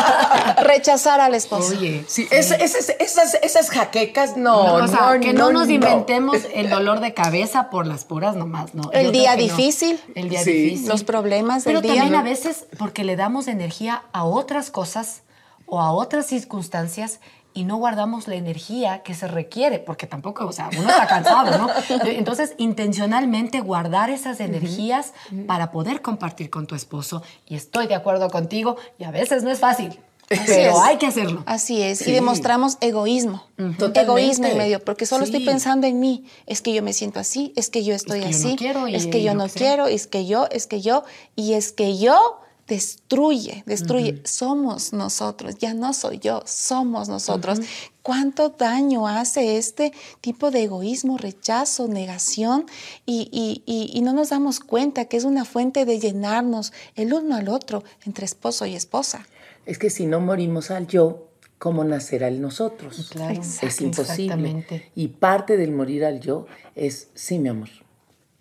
Rechazar 0.63 1.21
al 1.21 1.35
esposo. 1.35 1.69
Oye, 1.77 2.03
Sí, 2.07 2.27
es- 2.31 2.51
esas, 2.51 2.89
esas, 2.99 3.35
esas 3.35 3.69
jaquecas, 3.69 4.35
no, 4.37 4.63
no, 4.63 4.77
no, 4.79 4.85
o 4.85 4.87
sea, 4.87 5.19
que 5.21 5.33
no, 5.33 5.51
nos 5.51 5.67
no. 5.67 5.73
inventemos 5.73 6.37
el 6.53 6.69
dolor 6.69 6.99
de 6.99 7.13
cabeza 7.13 7.69
por 7.69 7.85
las 7.87 8.03
puras 8.05 8.35
nomás, 8.35 8.73
¿no? 8.73 8.91
El 8.91 9.05
Yo 9.07 9.11
día 9.11 9.35
que 9.35 9.43
difícil. 9.43 9.99
El 10.15 10.29
día 10.29 10.43
Sí. 10.43 10.51
difícil. 10.51 10.89
Los 10.89 11.03
problemas 11.03 11.63
del 11.63 11.75
Pero 11.75 11.81
día. 11.81 12.01
también 12.01 12.15
a 12.19 12.23
veces 12.23 12.65
porque 12.77 13.03
le 13.03 13.15
damos 13.15 13.47
energía 13.47 14.03
a 14.11 14.23
otras 14.25 14.71
cosas 14.71 15.21
o 15.65 15.79
a 15.81 15.91
otras 15.91 16.25
circunstancias 16.25 17.19
y 17.53 17.63
no 17.65 17.77
guardamos 17.77 18.27
la 18.27 18.35
energía 18.35 19.03
que 19.03 19.13
se 19.13 19.27
requiere, 19.27 19.79
porque 19.79 20.07
tampoco, 20.07 20.45
o 20.45 20.51
sea, 20.51 20.69
uno 20.77 20.89
está 20.89 21.07
cansado, 21.07 21.57
¿no? 21.57 21.69
Entonces, 22.05 22.53
intencionalmente 22.57 23.59
guardar 23.61 24.09
esas 24.09 24.39
energías 24.39 25.13
para 25.47 25.71
poder 25.71 26.01
compartir 26.01 26.49
con 26.49 26.67
tu 26.67 26.75
esposo. 26.75 27.23
Y 27.47 27.55
estoy 27.55 27.87
de 27.87 27.95
acuerdo 27.95 28.29
contigo, 28.29 28.75
y 28.97 29.03
a 29.03 29.11
veces 29.11 29.43
no 29.43 29.51
es 29.51 29.59
fácil, 29.59 29.99
Así 30.29 30.41
pero 30.47 30.71
es. 30.71 30.77
hay 30.79 30.97
que 30.97 31.05
hacerlo. 31.05 31.43
Así 31.45 31.81
es, 31.81 31.99
Sí. 31.99 32.09
y 32.09 32.13
demostramos 32.13 32.77
egoísmo. 32.81 33.45
Totalmente. 33.57 34.01
Egoísmo 34.01 34.45
en 34.47 34.57
medio, 34.57 34.83
porque 34.83 35.05
solo 35.05 35.23
estoy 35.25 35.45
pensando 35.45 35.85
en 35.85 35.99
mí. 35.99 36.25
Es 36.47 36.61
que 36.61 36.73
yo 36.73 36.81
me 36.81 36.93
siento 36.93 37.19
así, 37.19 37.53
es 37.55 37.69
que 37.69 37.83
yo 37.83 37.93
estoy 37.93 38.21
que 38.21 38.31
yo 38.31 38.31
no 38.31 38.37
así, 38.37 38.55
quiero 38.55 38.87
es 38.87 39.07
que 39.07 39.21
yo 39.21 39.35
no 39.35 39.47
quiero, 39.49 39.87
es 39.87 40.07
que 40.07 40.25
yo, 40.25 40.47
es 40.49 40.65
que 40.65 40.81
yo, 40.81 41.03
y 41.35 41.53
es 41.53 41.71
que 41.71 41.97
yo 41.97 42.39
destruye, 42.67 43.63
destruye. 43.65 44.21
Somos 44.25 44.93
nosotros, 44.93 45.55
ya 45.57 45.73
no 45.73 45.93
soy 45.93 46.19
yo, 46.19 46.41
somos 46.45 47.09
nosotros. 47.09 47.59
¿Cuánto 48.01 48.49
daño 48.49 49.07
hace 49.07 49.57
este 49.57 49.93
tipo 50.21 50.51
de 50.51 50.63
egoísmo, 50.63 51.17
rechazo, 51.17 51.87
negación? 51.87 52.65
Y, 53.05 53.29
y- 53.31 53.63
y- 53.65 53.91
y 53.97 54.01
no 54.01 54.13
nos 54.13 54.29
damos 54.29 54.59
cuenta 54.59 55.05
que 55.05 55.17
es 55.17 55.23
una 55.23 55.45
fuente 55.45 55.85
de 55.85 55.99
llenarnos 55.99 56.73
el 56.95 57.13
uno 57.13 57.35
al 57.35 57.49
otro 57.49 57.83
entre 58.05 58.25
esposo 58.25 58.65
y 58.65 58.75
esposa. 58.75 59.25
Es 59.65 59.77
que 59.77 59.89
si 59.89 60.05
no 60.05 60.19
morimos 60.19 60.71
al 60.71 60.87
yo, 60.87 61.29
¿cómo 61.59 61.83
nacerá 61.85 62.27
el 62.27 62.41
nosotros? 62.41 63.07
Claro. 63.11 63.39
Es 63.39 63.79
imposible. 63.81 64.23
Exactamente. 64.23 64.91
Y 64.95 65.07
parte 65.09 65.55
del 65.55 65.71
morir 65.71 66.03
al 66.03 66.19
yo 66.19 66.45
es, 66.75 67.07
sí, 67.15 67.39
mi 67.39 67.47
amor. 67.49 67.69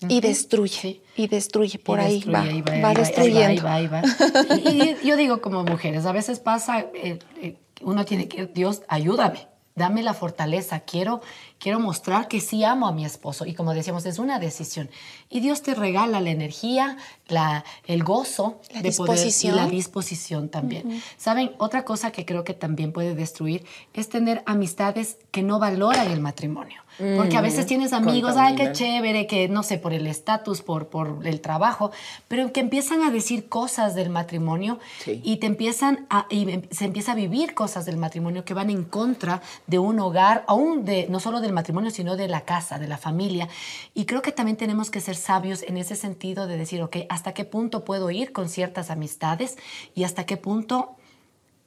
Y 0.08 0.20
destruye, 0.20 0.80
Sí. 0.80 1.02
y 1.16 1.26
destruye, 1.28 1.78
por 1.78 1.98
Y 1.98 2.02
ahí, 2.02 2.12
destruye, 2.14 2.32
va, 2.32 2.42
ahí 2.42 2.60
va, 2.62 2.72
ahí 2.72 2.82
ahí 2.84 2.94
destruyendo. 2.96 3.68
ahí 3.68 3.86
va, 3.88 4.02
va. 4.02 4.56
Y, 4.58 4.96
y 5.02 5.06
yo 5.06 5.16
digo 5.16 5.40
como 5.40 5.64
mujeres, 5.64 6.06
a 6.06 6.12
veces 6.12 6.40
pasa, 6.40 6.80
eh, 6.94 7.18
eh, 7.40 7.56
uno 7.82 8.04
tiene 8.04 8.28
que, 8.28 8.46
Dios, 8.46 8.82
ayúdame, 8.88 9.48
dame 9.74 10.02
la 10.02 10.12
fortaleza, 10.14 10.80
quiero, 10.80 11.22
quiero 11.58 11.80
mostrar 11.80 12.28
que 12.28 12.40
sí 12.40 12.62
amo 12.62 12.86
a 12.86 12.92
mi 12.92 13.04
esposo. 13.06 13.46
Y 13.46 13.54
como 13.54 13.72
decíamos, 13.72 14.04
es 14.04 14.18
una 14.18 14.38
decisión. 14.38 14.90
Y 15.30 15.40
Dios 15.40 15.62
te 15.62 15.74
regala 15.74 16.20
la 16.20 16.30
energía, 16.30 16.98
la, 17.28 17.64
el 17.86 18.04
gozo 18.04 18.60
La 18.74 18.82
de 18.82 18.92
poder 18.92 19.16
y 19.16 19.24
disposición. 19.24 19.56
la 19.56 19.66
disposición 19.66 20.48
también. 20.50 21.02
¿Saben? 21.16 21.52
Otra 21.58 21.84
cosa 21.86 22.12
que 22.12 22.26
creo 22.26 22.44
que 22.44 22.52
también 22.52 22.92
puede 22.92 23.14
destruir 23.14 23.64
es 23.94 24.10
tener 24.10 24.42
amistades 24.44 25.16
que 25.30 25.42
no 25.42 25.58
valoran 25.58 26.10
el 26.10 26.20
matrimonio. 26.20 26.82
Porque 27.16 27.36
a 27.36 27.40
veces 27.40 27.66
tienes 27.66 27.92
amigos, 27.92 28.34
ay, 28.36 28.54
qué 28.54 28.72
chévere, 28.72 29.26
que 29.26 29.48
no 29.48 29.62
sé, 29.62 29.76
por 29.78 29.92
el 29.92 30.06
estatus, 30.06 30.62
por, 30.62 30.86
por 30.88 31.26
el 31.26 31.40
trabajo, 31.40 31.90
pero 32.28 32.52
que 32.52 32.60
empiezan 32.60 33.02
a 33.02 33.10
decir 33.10 33.48
cosas 33.48 33.94
del 33.94 34.08
matrimonio 34.10 34.78
Sí. 35.04 35.20
y 35.24 35.36
te 35.38 35.46
empiezan 35.46 36.06
a, 36.10 36.26
y 36.30 36.48
em- 36.50 36.62
se 36.70 36.84
empieza 36.84 37.12
a 37.12 37.14
vivir 37.14 37.54
cosas 37.54 37.86
del 37.86 37.96
matrimonio 37.96 38.44
que 38.44 38.54
van 38.54 38.70
en 38.70 38.84
contra 38.84 39.42
de 39.66 39.78
un 39.78 39.98
hogar, 40.00 40.44
aún 40.46 40.84
de, 40.84 41.06
no 41.08 41.18
solo 41.20 41.40
del 41.40 41.52
matrimonio, 41.52 41.90
sino 41.90 42.16
de 42.16 42.28
la 42.28 42.42
casa, 42.42 42.78
de 42.78 42.86
la 42.88 42.98
familia. 42.98 43.48
Y 43.94 44.04
creo 44.04 44.22
que 44.22 44.32
también 44.32 44.56
tenemos 44.56 44.90
que 44.90 45.00
ser 45.00 45.16
sabios 45.16 45.62
en 45.62 45.76
ese 45.78 45.96
sentido 45.96 46.46
de 46.46 46.56
decir, 46.56 46.82
ok, 46.82 46.98
¿hasta 47.08 47.34
qué 47.34 47.44
punto 47.44 47.84
puedo 47.84 48.10
ir 48.10 48.32
con 48.32 48.48
ciertas 48.48 48.90
amistades 48.90 49.56
y 49.94 50.04
hasta 50.04 50.24
qué 50.24 50.36
punto 50.36 50.96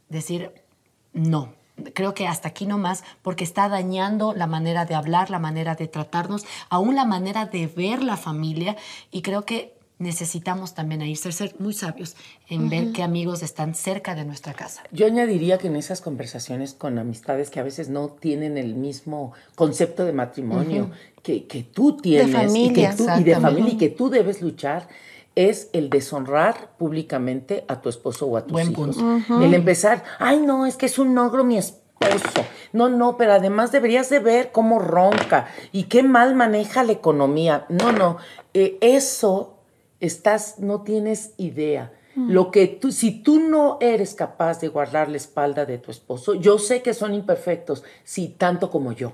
decir 0.09 0.51
no. 1.13 1.53
Creo 1.93 2.13
que 2.13 2.27
hasta 2.27 2.49
aquí 2.49 2.65
no 2.65 2.77
más, 2.77 3.03
porque 3.21 3.43
está 3.43 3.67
dañando 3.69 4.33
la 4.33 4.47
manera 4.47 4.85
de 4.85 4.95
hablar, 4.95 5.29
la 5.29 5.39
manera 5.39 5.75
de 5.75 5.88
tratarnos, 5.88 6.45
aún 6.69 6.95
la 6.95 7.05
manera 7.05 7.45
de 7.45 7.67
ver 7.67 8.01
la 8.01 8.17
familia. 8.17 8.75
Y 9.11 9.21
creo 9.21 9.45
que 9.45 9.75
necesitamos 9.97 10.73
también 10.73 11.01
ahí 11.01 11.15
ser, 11.15 11.33
ser 11.33 11.55
muy 11.59 11.73
sabios 11.73 12.15
en 12.49 12.69
ver 12.69 12.91
qué 12.91 13.01
amigos 13.01 13.43
están 13.43 13.75
cerca 13.75 14.13
de 14.13 14.25
nuestra 14.25 14.53
casa. 14.53 14.83
Yo 14.91 15.05
añadiría 15.05 15.57
que 15.57 15.67
en 15.67 15.75
esas 15.75 16.01
conversaciones 16.01 16.73
con 16.73 16.97
amistades 16.99 17.49
que 17.49 17.59
a 17.59 17.63
veces 17.63 17.89
no 17.89 18.09
tienen 18.09 18.57
el 18.57 18.75
mismo 18.75 19.33
concepto 19.55 20.03
de 20.03 20.11
matrimonio 20.11 20.91
que, 21.23 21.45
que 21.45 21.63
tú 21.63 21.97
tienes 21.97 22.31
familia, 22.31 22.71
y, 22.71 22.73
que 22.73 22.97
tú, 22.97 23.05
y 23.19 23.23
de 23.23 23.35
familia 23.39 23.73
y 23.73 23.77
que 23.77 23.89
tú 23.89 24.09
debes 24.09 24.41
luchar 24.41 24.88
es 25.35 25.69
el 25.73 25.89
deshonrar 25.89 26.71
públicamente 26.77 27.65
a 27.67 27.81
tu 27.81 27.89
esposo 27.89 28.25
o 28.27 28.37
a 28.37 28.43
tus 28.43 28.53
Buen 28.53 28.71
hijos. 28.71 28.97
punto. 28.97 29.43
El 29.43 29.53
empezar, 29.53 30.03
ay 30.19 30.39
no, 30.39 30.65
es 30.65 30.77
que 30.77 30.85
es 30.85 30.97
un 30.97 31.17
ogro 31.17 31.43
mi 31.43 31.57
esposo. 31.57 32.45
No, 32.73 32.89
no, 32.89 33.17
pero 33.17 33.33
además 33.33 33.71
deberías 33.71 34.09
de 34.09 34.19
ver 34.19 34.51
cómo 34.51 34.79
ronca 34.79 35.47
y 35.71 35.83
qué 35.83 36.03
mal 36.03 36.35
maneja 36.35 36.83
la 36.83 36.91
economía. 36.91 37.65
No, 37.69 37.91
no, 37.91 38.17
eh, 38.53 38.77
eso 38.81 39.57
estás, 39.99 40.59
no 40.59 40.81
tienes 40.81 41.33
idea. 41.37 41.91
Lo 42.15 42.49
que 42.49 42.67
tú, 42.67 42.93
si 42.93 43.11
tú 43.11 43.41
no 43.41 43.77
eres 43.81 44.13
capaz 44.15 44.61
de 44.61 44.69
guardar 44.69 45.09
la 45.09 45.17
espalda 45.17 45.65
de 45.65 45.77
tu 45.79 45.91
esposo, 45.91 46.33
yo 46.33 46.59
sé 46.59 46.81
que 46.81 46.93
son 46.93 47.13
imperfectos, 47.13 47.83
sí, 48.05 48.33
tanto 48.37 48.69
como 48.71 48.93
yo. 48.93 49.13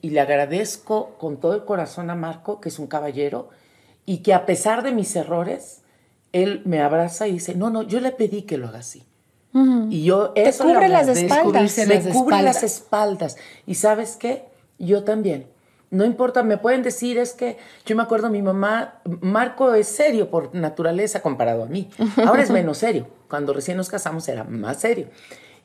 Y 0.00 0.10
le 0.10 0.20
agradezco 0.20 1.16
con 1.18 1.36
todo 1.38 1.54
el 1.54 1.64
corazón 1.64 2.08
a 2.08 2.14
Marco, 2.14 2.60
que 2.60 2.68
es 2.70 2.78
un 2.78 2.86
caballero, 2.86 3.50
y 4.06 4.18
que 4.18 4.34
a 4.34 4.46
pesar 4.46 4.82
de 4.82 4.92
mis 4.92 5.14
errores, 5.16 5.82
él 6.32 6.62
me 6.64 6.80
abraza 6.80 7.28
y 7.28 7.32
dice, 7.32 7.54
no, 7.54 7.70
no, 7.70 7.82
yo 7.82 8.00
le 8.00 8.12
pedí 8.12 8.42
que 8.42 8.58
lo 8.58 8.68
haga 8.68 8.78
así. 8.80 9.04
Y 9.52 10.04
yo 10.04 10.32
eso 10.36 10.62
cubre 10.62 10.88
las 10.88 11.08
espaldas. 11.08 11.76
Me 11.86 12.12
cubre 12.12 12.42
las 12.42 12.62
espaldas. 12.62 13.36
Y 13.66 13.74
sabes 13.74 14.16
qué? 14.16 14.44
Yo 14.78 15.02
también. 15.02 15.48
No 15.90 16.04
importa, 16.04 16.44
me 16.44 16.56
pueden 16.56 16.84
decir, 16.84 17.18
es 17.18 17.32
que 17.32 17.58
yo 17.84 17.96
me 17.96 18.04
acuerdo, 18.04 18.30
mi 18.30 18.42
mamá, 18.42 19.00
Marco 19.20 19.74
es 19.74 19.88
serio 19.88 20.30
por 20.30 20.54
naturaleza 20.54 21.20
comparado 21.20 21.64
a 21.64 21.66
mí. 21.66 21.90
Ahora 22.24 22.42
es 22.42 22.50
menos 22.50 22.78
serio. 22.78 23.08
Cuando 23.28 23.52
recién 23.52 23.76
nos 23.76 23.88
casamos 23.88 24.28
era 24.28 24.44
más 24.44 24.78
serio. 24.78 25.08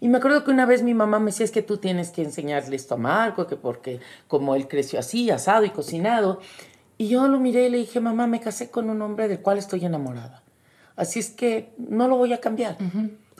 Y 0.01 0.09
me 0.09 0.17
acuerdo 0.17 0.43
que 0.43 0.49
una 0.49 0.65
vez 0.65 0.81
mi 0.81 0.95
mamá 0.95 1.19
me 1.19 1.27
decía, 1.27 1.45
es 1.45 1.51
que 1.51 1.61
tú 1.61 1.77
tienes 1.77 2.09
que 2.09 2.23
enseñarle 2.23 2.75
esto 2.75 2.95
a 2.95 2.97
Marco, 2.97 3.45
que 3.45 3.55
porque 3.55 3.99
como 4.27 4.55
él 4.55 4.67
creció 4.67 4.97
así, 4.99 5.29
asado 5.29 5.63
y 5.63 5.69
cocinado. 5.69 6.39
Y 6.97 7.07
yo 7.07 7.27
lo 7.27 7.39
miré 7.39 7.67
y 7.67 7.69
le 7.69 7.77
dije, 7.77 7.99
mamá, 7.99 8.27
me 8.27 8.39
casé 8.39 8.69
con 8.69 8.89
un 8.89 9.01
hombre 9.01 9.27
del 9.27 9.39
cual 9.41 9.57
estoy 9.57 9.85
enamorada. 9.85 10.43
Así 10.95 11.19
es 11.19 11.29
que 11.29 11.73
no 11.77 12.07
lo 12.07 12.15
voy 12.17 12.33
a 12.33 12.39
cambiar. 12.39 12.77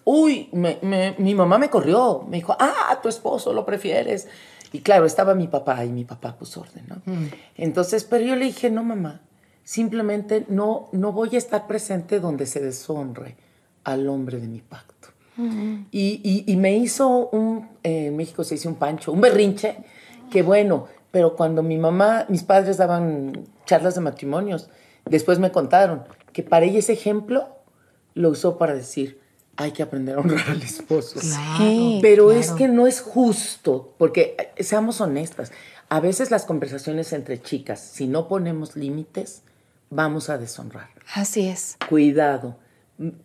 Uy, 0.04 0.50
mi 0.52 1.36
mamá 1.36 1.58
me 1.58 1.70
corrió. 1.70 2.26
Me 2.30 2.38
dijo, 2.38 2.56
ah, 2.60 3.00
tu 3.02 3.10
esposo 3.10 3.54
lo 3.54 3.66
prefieres. 3.66 4.28
Y 4.72 4.82
claro, 4.82 5.06
estaba 5.06 5.36
mi 5.36 5.48
papá 5.48 5.86
y 5.86 5.90
mi 5.90 6.04
papá 6.04 6.36
puso 6.36 6.62
orden, 6.62 6.84
¿no? 6.88 6.96
Mm. 7.06 7.28
Entonces, 7.56 8.04
pero 8.04 8.26
yo 8.26 8.36
le 8.36 8.46
dije, 8.46 8.70
no, 8.70 8.84
mamá, 8.84 9.22
simplemente 9.64 10.46
no, 10.50 10.90
no 10.92 11.14
voy 11.14 11.36
a 11.36 11.38
estar 11.38 11.66
presente 11.66 12.20
donde 12.20 12.46
se 12.46 12.60
deshonre 12.60 13.38
al 13.86 14.10
hombre 14.10 14.40
de 14.40 14.48
mi 14.48 14.60
pacto. 14.60 14.94
Mm. 15.38 15.88
y, 15.92 16.44
y, 16.48 16.56
me 16.56 16.78
hizo 16.78 17.28
un, 17.28 17.70
eh, 17.84 18.08
en 18.08 18.16
México 18.16 18.46
se 18.46 18.56
dice 18.56 18.70
un 18.70 18.76
pancho, 18.76 19.12
un 19.12 19.20
berrinche, 19.20 19.78
que 20.32 20.44
bueno, 20.44 20.88
pero 21.16 21.38
cuando 21.38 21.64
mi 21.64 21.78
mamá, 21.78 22.26
mis 22.28 22.44
padres 22.44 22.76
daban 22.76 23.46
charlas 23.66 23.96
de 23.96 24.02
matrimonios, 24.02 24.68
después 25.06 25.40
me 25.40 25.50
contaron 25.50 26.04
que 26.34 26.44
para 26.44 26.66
ella 26.66 26.80
ese 26.80 26.92
ejemplo 26.92 27.56
lo 28.16 28.32
usó 28.32 28.58
para 28.58 28.74
decir, 28.74 29.22
hay 29.56 29.72
que 29.72 29.82
aprender 29.82 30.18
a 30.18 30.20
honrar 30.20 30.50
al 30.50 30.62
esposo. 30.62 31.22
Pero 32.02 32.34
es 32.34 32.52
que 32.52 32.68
no 32.68 32.86
es 32.86 33.00
justo, 33.00 33.94
porque 33.98 34.36
eh, 34.58 34.62
seamos 34.62 35.00
honestas, 35.00 35.54
a 35.88 36.02
veces 36.02 36.32
las 36.32 36.44
conversaciones 36.44 37.14
entre 37.14 37.42
chicas, 37.42 37.80
si 37.80 38.08
no 38.08 38.28
ponemos 38.28 38.76
límites, 38.76 39.44
vamos 39.90 40.30
a 40.30 40.38
deshonrar. 40.38 40.90
Así 41.14 41.48
es. 41.48 41.78
Cuidado, 41.88 42.58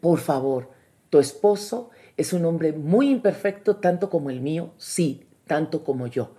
por 0.01 0.21
favor, 0.21 0.71
tu 1.11 1.19
esposo 1.19 1.91
es 2.17 2.33
un 2.33 2.45
hombre 2.45 2.73
muy 2.73 3.11
imperfecto, 3.11 3.79
tanto 3.79 4.09
como 4.09 4.31
el 4.31 4.41
mío, 4.41 4.71
sí, 4.79 5.27
tanto 5.49 5.83
como 5.83 6.07
yo. 6.07 6.37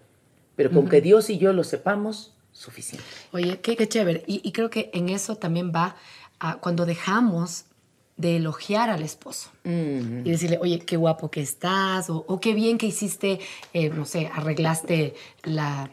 Pero 0.69 0.81
con 0.81 0.89
que 0.89 1.01
Dios 1.01 1.29
y 1.29 1.37
yo 1.37 1.53
lo 1.53 1.63
sepamos, 1.63 2.33
suficiente. 2.51 3.05
Oye, 3.31 3.59
qué, 3.61 3.75
qué 3.75 3.87
chévere. 3.87 4.23
Y, 4.27 4.41
y, 4.43 4.51
creo 4.51 4.69
que 4.69 4.91
en 4.93 5.09
eso 5.09 5.35
también 5.35 5.71
va 5.73 5.95
a, 6.39 6.57
cuando 6.57 6.85
dejamos 6.85 7.65
de 8.17 8.35
elogiar 8.35 8.89
al 8.89 9.01
esposo 9.01 9.49
y 9.63 10.29
decirle, 10.29 10.59
oye, 10.61 10.79
qué 10.79 10.95
guapo 10.95 11.31
que 11.31 11.41
estás, 11.41 12.09
o, 12.09 12.39
qué 12.39 12.53
bien 12.53 12.77
que 12.77 12.85
hiciste, 12.85 13.39
eh, 13.73 13.89
no 13.89 14.05
sé, 14.05 14.29
arreglaste 14.31 15.15
la, 15.43 15.89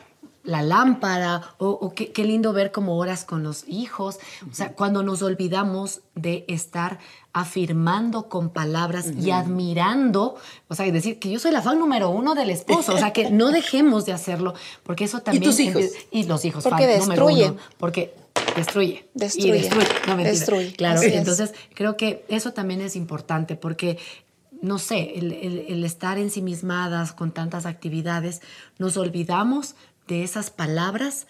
lámpara, 0.48 1.54
o, 1.58 1.92
qué, 1.94 2.24
lindo 2.24 2.52
ver 2.52 2.72
cómo 2.72 2.96
oras 2.96 3.24
con 3.24 3.42
los 3.42 3.64
hijos. 3.68 4.18
O 4.50 4.54
sea, 4.54 4.72
cuando 4.72 5.02
nos 5.02 5.22
olvidamos 5.22 6.00
de 6.14 6.44
estar 6.48 6.98
afirmando 7.32 8.28
con 8.28 8.50
palabras 8.50 9.12
y 9.20 9.30
admirando, 9.30 10.36
o 10.68 10.74
sea, 10.74 10.90
decir 10.90 11.18
que 11.18 11.30
yo 11.30 11.38
soy 11.38 11.52
la 11.52 11.62
fan 11.62 11.78
número 11.78 12.08
uno 12.10 12.34
del 12.34 12.50
esposo, 12.50 12.94
o 12.94 12.98
sea, 12.98 13.12
que 13.12 13.30
no 13.30 13.50
dejemos 13.50 14.06
de 14.06 14.12
hacerlo, 14.12 14.54
porque 14.82 15.04
eso 15.04 15.20
también... 15.20 15.42
Y 15.42 15.46
tus 15.46 15.60
hijos. 15.60 15.84
Y 16.10 16.24
los 16.24 16.44
hijos, 16.44 16.64
porque 16.64 16.86
destruyen. 16.86 17.56
porque 17.76 18.14
destruye. 18.56 19.08
Destruye. 19.14 19.48
Y 19.48 19.52
destruye. 19.52 19.88
No, 20.08 20.16
destruye. 20.16 20.72
Claro, 20.72 21.02
entonces 21.02 21.52
creo 21.74 21.96
que 21.96 22.24
eso 22.28 22.52
también 22.52 22.80
es 22.80 22.96
importante 22.96 23.54
porque 23.54 23.98
no 24.60 24.78
sé, 24.78 25.12
el, 25.16 25.32
el, 25.32 25.84
estar 25.84 26.18
ensimismadas 26.18 27.12
con 27.12 27.30
tantas 27.30 27.64
actividades, 27.64 28.42
nos 28.78 28.96
olvidamos 28.96 29.76
de 30.08 30.24
esas 30.24 30.50
palabras 30.50 31.28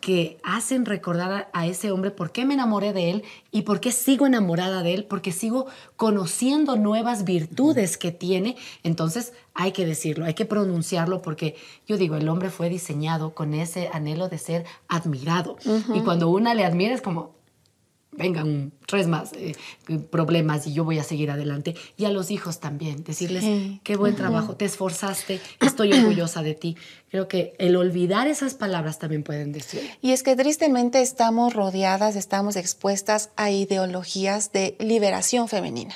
que 0.00 0.38
hacen 0.42 0.84
recordar 0.84 1.48
a, 1.54 1.66
ese 1.66 1.90
hombre 1.90 2.10
por 2.10 2.30
qué 2.30 2.44
me 2.44 2.52
enamoré 2.52 2.92
de 2.92 3.10
él 3.10 3.24
y 3.50 3.62
por 3.62 3.80
qué 3.80 3.90
sigo 3.90 4.26
enamorada 4.26 4.82
de 4.82 4.92
él, 4.92 5.04
porque 5.04 5.32
sigo 5.32 5.66
conociendo 5.96 6.76
nuevas 6.76 7.24
virtudes 7.24 7.96
que 7.96 8.12
tiene. 8.12 8.56
Entonces 8.82 9.32
hay 9.54 9.72
que 9.72 9.86
decirlo, 9.86 10.26
hay 10.26 10.34
que 10.34 10.44
pronunciarlo, 10.44 11.22
porque 11.22 11.56
yo 11.86 11.96
digo, 11.96 12.16
el 12.16 12.28
hombre 12.28 12.50
fue 12.50 12.68
diseñado 12.68 13.34
con 13.34 13.54
ese 13.54 13.88
anhelo 13.94 14.28
de 14.28 14.36
ser 14.36 14.66
admirado. 14.88 15.56
Y 15.94 16.00
cuando 16.00 16.28
una 16.28 16.52
le 16.54 16.66
admira 16.66 16.94
es 16.94 17.00
como, 17.00 17.34
vengan 18.16 18.72
tres 18.86 19.06
más 19.06 19.32
eh, 19.34 19.54
problemas 20.10 20.66
y 20.66 20.72
yo 20.72 20.84
voy 20.84 20.98
a 20.98 21.04
seguir 21.04 21.30
adelante. 21.30 21.74
Y 21.96 22.04
a 22.04 22.10
los 22.10 22.30
hijos 22.30 22.60
también, 22.60 23.04
decirles, 23.04 23.44
qué 23.82 23.96
buen 23.96 24.16
trabajo, 24.16 24.56
te 24.56 24.64
esforzaste, 24.64 25.40
estoy 25.60 25.92
orgullosa 25.92 26.42
de 26.42 26.54
ti. 26.54 26.76
Creo 27.10 27.28
que 27.28 27.54
el 27.58 27.76
olvidar 27.76 28.28
esas 28.28 28.54
palabras 28.54 28.98
también 28.98 29.22
pueden 29.22 29.52
decir. 29.52 29.80
Y 30.00 30.12
es 30.12 30.22
que 30.22 30.36
tristemente 30.36 31.00
estamos 31.00 31.54
rodeadas, 31.54 32.16
estamos 32.16 32.56
expuestas 32.56 33.30
a 33.36 33.50
ideologías 33.50 34.52
de 34.52 34.76
liberación 34.78 35.48
femenina. 35.48 35.94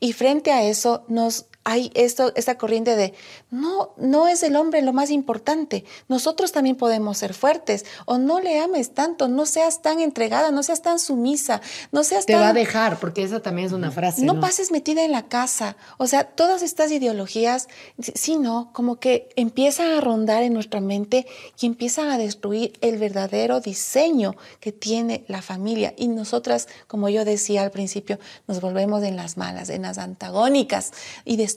Y 0.00 0.12
frente 0.12 0.52
a 0.52 0.62
eso 0.62 1.04
nos 1.08 1.46
hay 1.66 1.90
esto, 1.94 2.32
esta 2.36 2.56
corriente 2.56 2.94
de, 2.94 3.12
no, 3.50 3.92
no 3.96 4.28
es 4.28 4.44
el 4.44 4.54
hombre 4.54 4.82
lo 4.82 4.92
más 4.92 5.10
importante, 5.10 5.84
nosotros 6.06 6.52
también 6.52 6.76
podemos 6.76 7.18
ser 7.18 7.34
fuertes, 7.34 7.84
o 8.04 8.18
no 8.18 8.38
le 8.38 8.60
ames 8.60 8.94
tanto, 8.94 9.26
no 9.26 9.46
seas 9.46 9.82
tan 9.82 9.98
entregada, 9.98 10.52
no 10.52 10.62
seas 10.62 10.80
tan 10.80 11.00
sumisa, 11.00 11.60
no 11.90 12.04
seas 12.04 12.24
Te 12.24 12.34
tan... 12.34 12.42
va 12.42 12.48
a 12.50 12.52
dejar, 12.52 13.00
porque 13.00 13.24
esa 13.24 13.40
también 13.40 13.66
es 13.66 13.72
una 13.72 13.90
frase. 13.90 14.24
No, 14.24 14.38
pases 14.38 14.70
metida 14.70 15.04
en 15.04 15.10
la 15.10 15.26
casa, 15.26 15.76
o 15.98 16.06
sea, 16.06 16.22
todas 16.22 16.62
estas 16.62 16.92
ideologías, 16.92 17.66
sí, 18.14 18.38
no, 18.38 18.70
como 18.72 19.00
que 19.00 19.28
empiezan 19.34 19.90
a 19.90 20.00
rondar 20.00 20.44
en 20.44 20.54
nuestra 20.54 20.80
mente 20.80 21.26
y 21.60 21.66
empiezan 21.66 22.10
a 22.10 22.16
destruir 22.16 22.78
el 22.80 22.96
verdadero 22.98 23.58
diseño 23.58 24.36
que 24.60 24.70
tiene 24.70 25.24
la 25.26 25.42
familia. 25.42 25.94
Y 25.96 26.06
nosotras, 26.06 26.68
como 26.86 27.08
yo 27.08 27.24
decía 27.24 27.62
al 27.62 27.72
principio, 27.72 28.20
nos 28.46 28.60
volvemos 28.60 29.02
en 29.02 29.16
las 29.16 29.36
malas, 29.36 29.68
en 29.68 29.82
las 29.82 29.98
antagónicas 29.98 30.92
y 31.24 31.36
destruimos 31.36 31.55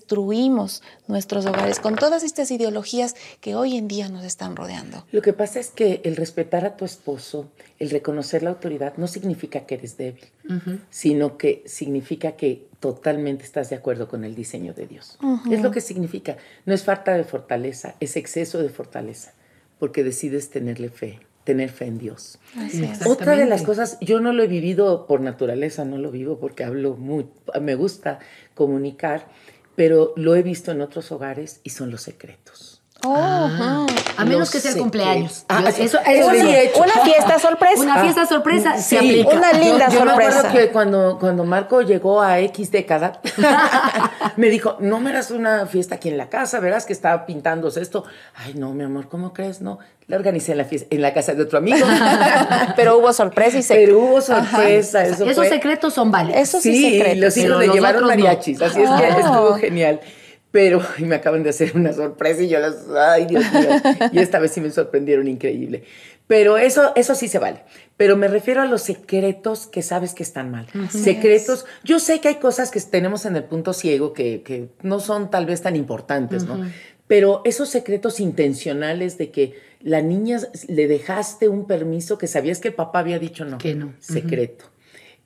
nuestros 1.07 1.45
hogares 1.45 1.79
con 1.79 1.95
todas 1.95 2.23
estas 2.23 2.51
ideologías 2.51 3.15
que 3.41 3.55
hoy 3.55 3.77
en 3.77 3.87
día 3.87 4.09
nos 4.09 4.23
están 4.23 4.55
rodeando. 4.55 5.05
Lo 5.11 5.21
que 5.21 5.33
pasa 5.33 5.59
es 5.59 5.69
que 5.69 6.01
el 6.03 6.15
respetar 6.15 6.65
a 6.65 6.75
tu 6.75 6.85
esposo, 6.85 7.49
el 7.79 7.89
reconocer 7.89 8.43
la 8.43 8.51
autoridad, 8.51 8.93
no 8.97 9.07
significa 9.07 9.65
que 9.65 9.75
eres 9.75 9.97
débil, 9.97 10.25
sino 10.89 11.37
que 11.37 11.63
significa 11.65 12.33
que 12.33 12.67
totalmente 12.79 13.43
estás 13.43 13.69
de 13.69 13.75
acuerdo 13.75 14.07
con 14.07 14.23
el 14.23 14.35
diseño 14.35 14.73
de 14.73 14.87
Dios. 14.87 15.17
Es 15.51 15.61
lo 15.61 15.71
que 15.71 15.81
significa. 15.81 16.37
No 16.65 16.73
es 16.73 16.83
falta 16.83 17.13
de 17.13 17.23
fortaleza, 17.23 17.95
es 17.99 18.15
exceso 18.15 18.59
de 18.59 18.69
fortaleza, 18.69 19.33
porque 19.79 20.03
decides 20.03 20.49
tenerle 20.49 20.89
fe 20.89 21.19
tener 21.49 21.69
fe 21.71 21.85
en 21.85 21.97
Dios. 21.97 22.37
Otra 23.07 23.35
de 23.35 23.47
las 23.47 23.63
cosas, 23.63 23.97
yo 24.01 24.19
no 24.19 24.33
lo 24.33 24.43
he 24.43 24.47
vivido 24.47 25.07
por 25.07 25.19
naturaleza, 25.21 25.83
no 25.83 25.97
lo 25.97 26.11
vivo 26.11 26.37
porque 26.37 26.63
hablo 26.63 26.95
muy, 26.95 27.25
me 27.59 27.73
gusta 27.73 28.19
comunicar, 28.53 29.27
pero 29.79 30.11
lo 30.17 30.35
he 30.35 30.43
visto 30.43 30.73
en 30.73 30.81
otros 30.81 31.09
hogares 31.13 31.61
y 31.63 31.69
son 31.69 31.89
los 31.89 32.01
secretos. 32.01 32.78
Oh, 33.05 33.15
ah, 33.15 33.85
a 34.17 34.25
menos 34.25 34.51
que 34.51 34.59
sea 34.59 34.71
el 34.71 34.77
cumpleaños. 34.77 35.45
Ah, 35.47 35.63
eso, 35.69 35.99
eso 36.05 36.31
sí 36.31 36.37
he 36.37 36.65
hecho. 36.65 36.83
Una 36.83 37.05
fiesta 37.05 37.39
sorpresa. 37.39 37.81
Una 37.81 38.01
fiesta 38.01 38.25
sorpresa 38.25 38.77
se 38.77 38.97
aplica. 38.97 39.29
Una 39.29 39.53
linda 39.53 39.89
sorpresa. 39.89 39.99
Yo 39.99 40.05
me 40.05 40.11
acuerdo 40.11 40.51
que 40.51 40.69
cuando, 40.69 41.17
cuando 41.17 41.45
Marco 41.45 41.81
llegó 41.81 42.21
a 42.21 42.39
X 42.41 42.71
década, 42.71 43.21
me 44.35 44.49
dijo, 44.49 44.75
no 44.81 44.99
me 44.99 45.11
harás 45.11 45.31
una 45.31 45.65
fiesta 45.65 45.95
aquí 45.95 46.09
en 46.09 46.17
la 46.17 46.27
casa, 46.27 46.59
verás 46.59 46.85
que 46.85 46.91
estaba 46.91 47.25
pintándose 47.25 47.81
esto. 47.81 48.03
Ay, 48.35 48.55
no, 48.55 48.73
mi 48.73 48.83
amor, 48.83 49.07
¿cómo 49.07 49.31
crees? 49.31 49.61
No, 49.61 49.79
la 50.07 50.17
organicé 50.17 50.51
en 50.51 50.57
la, 50.57 50.65
fiesta, 50.65 50.93
en 50.93 51.01
la 51.01 51.13
casa 51.13 51.33
de 51.35 51.43
otro 51.43 51.57
amigo. 51.57 51.87
Pero 52.75 52.97
hubo 52.97 53.13
sorpresa 53.13 53.59
y 53.59 53.63
secreto. 53.63 53.91
Pero 53.91 54.05
hubo 54.05 54.21
sorpresa. 54.21 55.05
Eso 55.05 55.23
Esos 55.23 55.47
secretos 55.47 55.93
son 55.93 56.11
válidos. 56.11 56.41
Eso 56.41 56.59
sí, 56.59 56.75
sí 56.75 56.91
secretos. 56.97 57.19
los 57.19 57.37
hijos 57.37 57.59
le 57.59 57.67
llevaron 57.69 58.05
mariachis. 58.05 58.61
Así 58.61 58.81
es 58.81 58.89
que 58.89 59.05
oh. 59.05 59.19
estuvo 59.19 59.53
genial. 59.53 60.01
Pero 60.51 60.81
y 60.97 61.03
me 61.03 61.15
acaban 61.15 61.43
de 61.43 61.49
hacer 61.49 61.73
una 61.75 61.93
sorpresa 61.93 62.41
y 62.41 62.49
yo 62.49 62.59
las, 62.59 62.87
ay 62.89 63.25
Dios 63.25 63.43
mío, 63.53 63.69
y 64.11 64.19
esta 64.19 64.39
vez 64.39 64.51
sí 64.51 64.61
me 64.61 64.71
sorprendieron 64.71 65.27
increíble. 65.27 65.83
Pero 66.27 66.59
eso, 66.59 66.93
eso 66.95 67.15
sí 67.15 67.27
se 67.27 67.39
vale. 67.39 67.63
Pero 67.97 68.15
me 68.15 68.27
refiero 68.27 68.61
a 68.61 68.65
los 68.65 68.83
secretos 68.83 69.65
que 69.65 69.81
sabes 69.81 70.13
que 70.13 70.21
están 70.21 70.51
mal. 70.51 70.67
secretos. 70.89 71.65
Yo 71.83 71.99
sé 71.99 72.21
que 72.21 72.27
hay 72.27 72.35
cosas 72.35 72.69
que 72.69 72.79
tenemos 72.81 73.25
en 73.25 73.35
el 73.35 73.45
punto 73.45 73.73
ciego 73.73 74.13
que, 74.13 74.43
que 74.43 74.69
no 74.83 74.99
son 74.99 75.31
tal 75.31 75.47
vez 75.47 75.63
tan 75.63 75.75
importantes, 75.75 76.43
¿no? 76.43 76.63
Pero 77.07 77.41
esos 77.45 77.69
secretos 77.69 78.19
intencionales 78.19 79.17
de 79.17 79.31
que 79.31 79.55
la 79.81 80.03
niña 80.03 80.39
le 80.67 80.87
dejaste 80.87 81.49
un 81.49 81.65
permiso 81.65 82.19
que 82.19 82.27
sabías 82.27 82.59
que 82.59 82.67
el 82.67 82.75
papá 82.75 82.99
había 82.99 83.17
dicho 83.17 83.43
no. 83.45 83.57
Que 83.57 83.73
no. 83.73 83.93
Secreto. 83.99 84.65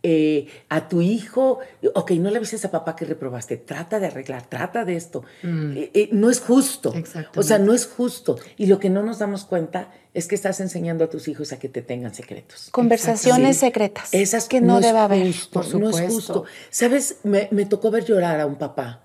Eh, 0.05 0.47
a 0.67 0.89
tu 0.89 1.01
hijo, 1.01 1.59
ok, 1.95 2.11
no 2.11 2.29
le 2.29 2.35
avises 2.35 2.65
a 2.65 2.71
papá 2.71 2.93
que 2.93 3.05
reprobaste, 3.05 3.55
trata 3.55 4.01
de 4.01 4.07
arreglar, 4.07 4.49
trata 4.49 4.83
de 4.83 4.97
esto. 4.97 5.23
Mm. 5.43 5.77
Eh, 5.77 5.91
eh, 5.93 6.09
no 6.11 6.29
es 6.29 6.41
justo. 6.41 6.93
O 7.37 7.41
sea, 7.43 7.57
no 7.57 7.73
es 7.73 7.87
justo. 7.87 8.37
Y 8.57 8.65
lo 8.65 8.79
que 8.79 8.89
no 8.89 9.01
nos 9.01 9.19
damos 9.19 9.45
cuenta 9.45 9.93
es 10.13 10.27
que 10.27 10.35
estás 10.35 10.59
enseñando 10.59 11.05
a 11.05 11.09
tus 11.09 11.29
hijos 11.29 11.53
a 11.53 11.57
que 11.59 11.69
te 11.69 11.81
tengan 11.81 12.13
secretos. 12.13 12.67
Conversaciones 12.71 13.55
Sí. 13.55 13.61
secretas. 13.67 14.13
Esas 14.13 14.49
que 14.49 14.59
no, 14.59 14.79
es 14.79 14.85
debe 14.85 14.99
haber. 14.99 15.25
justo, 15.27 15.61
Por 15.61 15.75
no 15.79 15.89
es 15.89 16.01
justo. 16.01 16.43
¿Sabes? 16.69 17.19
Me, 17.23 17.47
me 17.51 17.65
tocó 17.65 17.89
ver 17.89 18.03
llorar 18.03 18.41
a 18.41 18.45
un 18.45 18.55
papá 18.57 19.03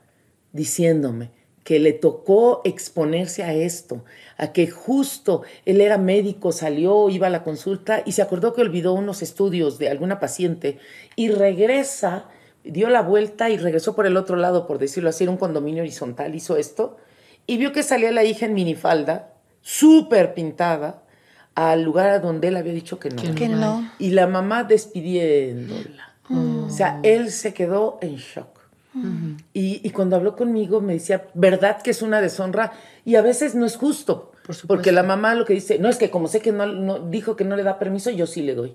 diciéndome 0.52 1.30
que 1.68 1.78
le 1.78 1.92
tocó 1.92 2.62
exponerse 2.64 3.44
a 3.44 3.52
esto, 3.52 4.02
a 4.38 4.54
que 4.54 4.70
justo 4.70 5.42
él 5.66 5.82
era 5.82 5.98
médico, 5.98 6.50
salió, 6.50 7.10
iba 7.10 7.26
a 7.26 7.30
la 7.30 7.44
consulta 7.44 8.02
y 8.06 8.12
se 8.12 8.22
acordó 8.22 8.54
que 8.54 8.62
olvidó 8.62 8.94
unos 8.94 9.20
estudios 9.20 9.78
de 9.78 9.90
alguna 9.90 10.18
paciente 10.18 10.78
y 11.14 11.28
regresa, 11.28 12.24
dio 12.64 12.88
la 12.88 13.02
vuelta 13.02 13.50
y 13.50 13.58
regresó 13.58 13.94
por 13.94 14.06
el 14.06 14.16
otro 14.16 14.36
lado, 14.36 14.66
por 14.66 14.78
decirlo 14.78 15.10
así, 15.10 15.24
era 15.24 15.30
un 15.30 15.36
condominio 15.36 15.82
horizontal, 15.82 16.34
hizo 16.34 16.56
esto 16.56 16.96
y 17.46 17.58
vio 17.58 17.70
que 17.72 17.82
salía 17.82 18.12
la 18.12 18.24
hija 18.24 18.46
en 18.46 18.54
minifalda, 18.54 19.34
súper 19.60 20.32
pintada, 20.32 21.02
al 21.54 21.82
lugar 21.82 22.08
a 22.08 22.18
donde 22.18 22.48
él 22.48 22.56
había 22.56 22.72
dicho 22.72 22.98
que 22.98 23.10
no. 23.10 23.20
Que 23.20 23.34
Que 23.34 23.48
no. 23.50 23.92
Y 23.98 24.12
la 24.12 24.26
mamá 24.26 24.64
despidiéndola. 24.64 26.14
O 26.30 26.70
sea, 26.70 26.98
él 27.02 27.30
se 27.30 27.52
quedó 27.52 27.98
en 28.00 28.16
shock. 28.16 28.57
Y, 29.52 29.80
y 29.86 29.90
cuando 29.90 30.16
habló 30.16 30.34
conmigo 30.36 30.80
me 30.80 30.94
decía, 30.94 31.26
¿verdad 31.34 31.80
que 31.82 31.90
es 31.90 32.02
una 32.02 32.20
deshonra? 32.20 32.72
Y 33.04 33.16
a 33.16 33.22
veces 33.22 33.54
no 33.54 33.66
es 33.66 33.76
justo. 33.76 34.32
Por 34.46 34.56
porque 34.66 34.92
la 34.92 35.02
mamá 35.02 35.34
lo 35.34 35.44
que 35.44 35.52
dice, 35.54 35.78
no 35.78 35.88
es 35.88 35.96
que 35.96 36.10
como 36.10 36.26
sé 36.28 36.40
que 36.40 36.52
no, 36.52 36.66
no- 36.66 36.98
dijo 37.00 37.36
que 37.36 37.44
no 37.44 37.54
le 37.56 37.62
da 37.62 37.78
permiso, 37.78 38.10
yo 38.10 38.26
sí 38.26 38.42
le 38.42 38.54
doy. 38.54 38.74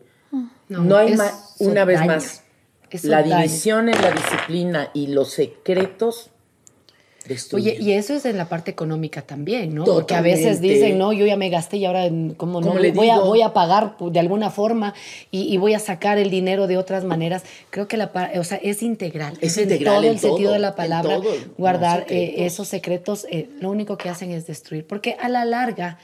No, 0.69 0.97
hay 0.97 1.09
más, 1.17 1.55
una 1.59 1.85
vez 1.85 1.99
más. 2.07 2.43
La 3.07 3.21
división 3.39 3.89
en 3.89 4.01
la 4.01 4.11
disciplina 4.11 4.89
y 4.93 5.07
los 5.07 5.29
secretos 5.31 6.29
Oye, 7.53 7.77
y 7.79 7.91
eso 7.91 8.13
es 8.13 8.25
en 8.25 8.37
la 8.37 8.49
parte 8.49 8.71
económica 8.71 9.21
también, 9.21 9.73
¿no? 9.73 9.85
Porque 9.85 10.13
a 10.13 10.21
veces 10.21 10.59
dicen, 10.59 10.97
no, 10.97 11.13
yo 11.13 11.25
ya 11.25 11.37
me 11.37 11.49
gasté 11.49 11.77
y 11.77 11.85
ahora, 11.85 12.09
como 12.35 12.59
no, 12.59 12.67
¿Cómo 12.67 12.79
le 12.79 12.91
voy 12.91 13.09
a, 13.09 13.19
voy 13.19 13.41
a 13.41 13.53
pagar 13.53 13.95
de 13.97 14.19
alguna 14.19 14.49
forma 14.49 14.93
y, 15.31 15.53
y 15.53 15.57
voy 15.57 15.73
a 15.73 15.79
sacar 15.79 16.17
el 16.17 16.29
dinero 16.29 16.67
de 16.67 16.77
otras 16.77 17.05
maneras. 17.05 17.43
Creo 17.69 17.87
que 17.87 17.97
la, 17.97 18.11
o 18.35 18.43
sea, 18.43 18.57
es 18.61 18.83
integral. 18.83 19.37
Es 19.41 19.57
en 19.57 19.63
integral 19.63 19.95
todo 19.95 20.03
en 20.03 20.11
el 20.11 20.19
sentido 20.19 20.51
de 20.51 20.59
la 20.59 20.75
palabra. 20.75 21.15
todo, 21.15 21.33
guardar 21.57 22.05
eh, 22.09 22.45
esos 22.45 22.67
secretos, 22.67 23.25
eh, 23.29 23.49
lo 23.59 23.69
único 23.69 23.97
que 23.97 24.09
hacen 24.09 24.31
es 24.31 24.45
destruir. 24.45 24.85
Porque 24.85 25.15
a 25.19 25.29
la 25.29 25.45
larga, 25.45 25.99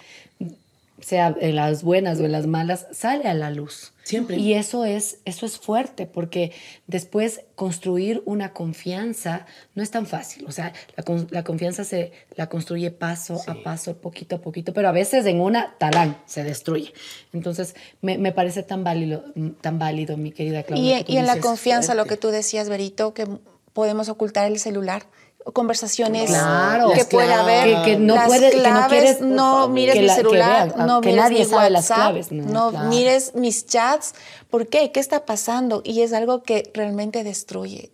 sea 1.01 1.35
en 1.39 1.55
las 1.55 1.83
buenas 1.83 2.19
o 2.19 2.25
en 2.25 2.31
las 2.31 2.47
malas, 2.47 2.87
sale 2.91 3.25
a 3.27 3.33
la 3.33 3.49
luz. 3.51 3.93
Siempre. 4.03 4.37
Y 4.37 4.53
eso 4.53 4.85
es, 4.85 5.19
eso 5.25 5.45
es 5.45 5.57
fuerte, 5.59 6.07
porque 6.07 6.51
después 6.87 7.41
construir 7.55 8.23
una 8.25 8.53
confianza 8.53 9.45
no 9.75 9.83
es 9.83 9.91
tan 9.91 10.07
fácil. 10.07 10.45
O 10.47 10.51
sea, 10.51 10.73
la, 10.97 11.03
con- 11.03 11.27
la 11.29 11.43
confianza 11.43 11.83
se 11.83 12.11
la 12.35 12.47
construye 12.49 12.89
paso 12.89 13.39
a 13.47 13.55
paso, 13.63 13.97
poquito 13.97 14.37
a 14.37 14.41
poquito, 14.41 14.73
pero 14.73 14.89
a 14.89 14.91
veces 14.91 15.25
en 15.27 15.39
una 15.39 15.75
talán 15.77 16.17
se 16.25 16.43
destruye. 16.43 16.91
Entonces, 17.33 17.75
me, 18.01 18.17
me 18.17 18.31
parece 18.31 18.63
tan 18.63 18.83
válido, 18.83 19.25
tan 19.61 19.77
válido, 19.77 20.17
mi 20.17 20.31
querida 20.31 20.63
Claudia. 20.63 20.95
Y, 20.95 20.97
que 20.99 21.03
tú 21.05 21.11
y 21.13 21.17
en 21.17 21.27
la 21.27 21.39
confianza, 21.39 21.93
lo 21.93 22.05
que 22.05 22.17
tú 22.17 22.29
decías, 22.29 22.67
Berito, 22.67 23.13
que 23.13 23.27
podemos 23.73 24.09
ocultar 24.09 24.51
el 24.51 24.57
celular. 24.59 25.03
Conversaciones 25.53 26.29
Claro. 26.29 26.89
que 26.91 26.97
Las 26.97 27.05
puede 27.07 27.33
haber. 27.33 27.77
Que- 27.77 27.83
que 27.83 27.97
no 27.97 28.15
las 28.15 28.27
puede- 28.27 28.49
que 28.51 28.57
no 28.57 28.63
claves, 28.63 28.87
quieres, 28.89 29.21
no, 29.21 29.67
mires 29.69 29.95
que 29.95 30.01
mi 30.01 30.07
la- 30.07 30.15
celular, 30.15 30.77
no 30.77 31.01
que 31.01 31.09
mires 31.09 31.23
nadie 31.23 31.39
mi 31.39 31.45
sabe 31.45 31.69
las 31.69 31.89
WhatsApp, 31.89 31.97
claves, 32.11 32.31
no, 32.31 32.43
no, 32.43 32.69
claro. 32.71 32.89
mires 32.89 33.35
mis 33.35 33.65
chats. 33.65 34.13
¿Por 34.49 34.67
qué? 34.67 34.91
¿Qué 34.91 34.99
está 34.99 35.25
pasando? 35.25 35.81
Y 35.83 36.01
es 36.01 36.13
algo 36.13 36.43
que 36.43 36.69
realmente 36.73 37.23
destruye 37.23 37.91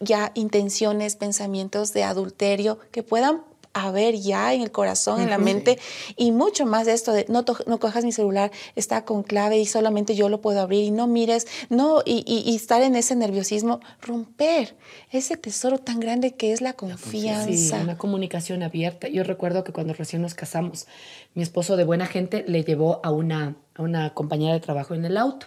ya 0.00 0.30
intenciones, 0.34 1.16
pensamientos 1.16 1.92
de 1.92 2.04
adulterio 2.04 2.78
que 2.90 3.02
puedan 3.02 3.42
haber 3.74 4.16
ya 4.16 4.52
en 4.54 4.60
el 4.62 4.70
corazón, 4.70 5.20
en 5.20 5.30
la 5.30 5.38
mente, 5.38 5.78
y 6.16 6.30
mucho 6.30 6.66
más 6.66 6.86
de 6.86 6.92
esto 6.92 7.12
de 7.12 7.24
no, 7.28 7.44
to- 7.44 7.56
no 7.66 7.78
cojas 7.78 8.04
mi 8.04 8.12
celular, 8.12 8.50
está 8.76 9.04
con 9.04 9.22
clave 9.22 9.58
y 9.58 9.66
solamente 9.66 10.14
yo 10.14 10.28
lo 10.28 10.40
puedo 10.40 10.60
abrir 10.60 10.84
y 10.84 10.90
no 10.90 11.06
mires, 11.06 11.46
no, 11.70 12.02
y, 12.04 12.22
y- 12.26 12.50
y 12.50 12.54
estar 12.56 12.82
en 12.82 12.96
ese 12.96 13.16
nerviosismo, 13.16 13.80
romper 14.02 14.76
ese 15.10 15.36
tesoro 15.36 15.78
tan 15.78 16.00
grande 16.00 16.34
que 16.34 16.52
es 16.52 16.60
la 16.60 16.72
Sí, 16.72 16.76
confianza. 16.78 17.80
una 17.80 17.96
comunicación 17.96 18.62
abierta. 18.62 19.08
Yo 19.08 19.24
recuerdo 19.24 19.64
que 19.64 19.72
cuando 19.72 19.94
recién 19.94 20.22
nos 20.22 20.34
casamos, 20.34 20.86
mi 21.34 21.42
esposo 21.42 21.76
de 21.76 21.84
buena 21.84 22.06
gente 22.06 22.44
le 22.46 22.64
llevó 22.64 23.00
a 23.02 23.10
una, 23.10 23.56
a 23.74 23.82
una 23.82 24.12
compañera 24.14 24.52
de 24.52 24.60
trabajo 24.60 24.94
en 24.94 25.04
el 25.04 25.16
auto. 25.16 25.46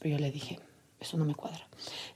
Pero 0.00 0.16
yo 0.16 0.20
le 0.20 0.30
dije, 0.30 0.58
eso 1.00 1.16
no 1.16 1.24
me 1.24 1.34
cuadra. 1.34 1.66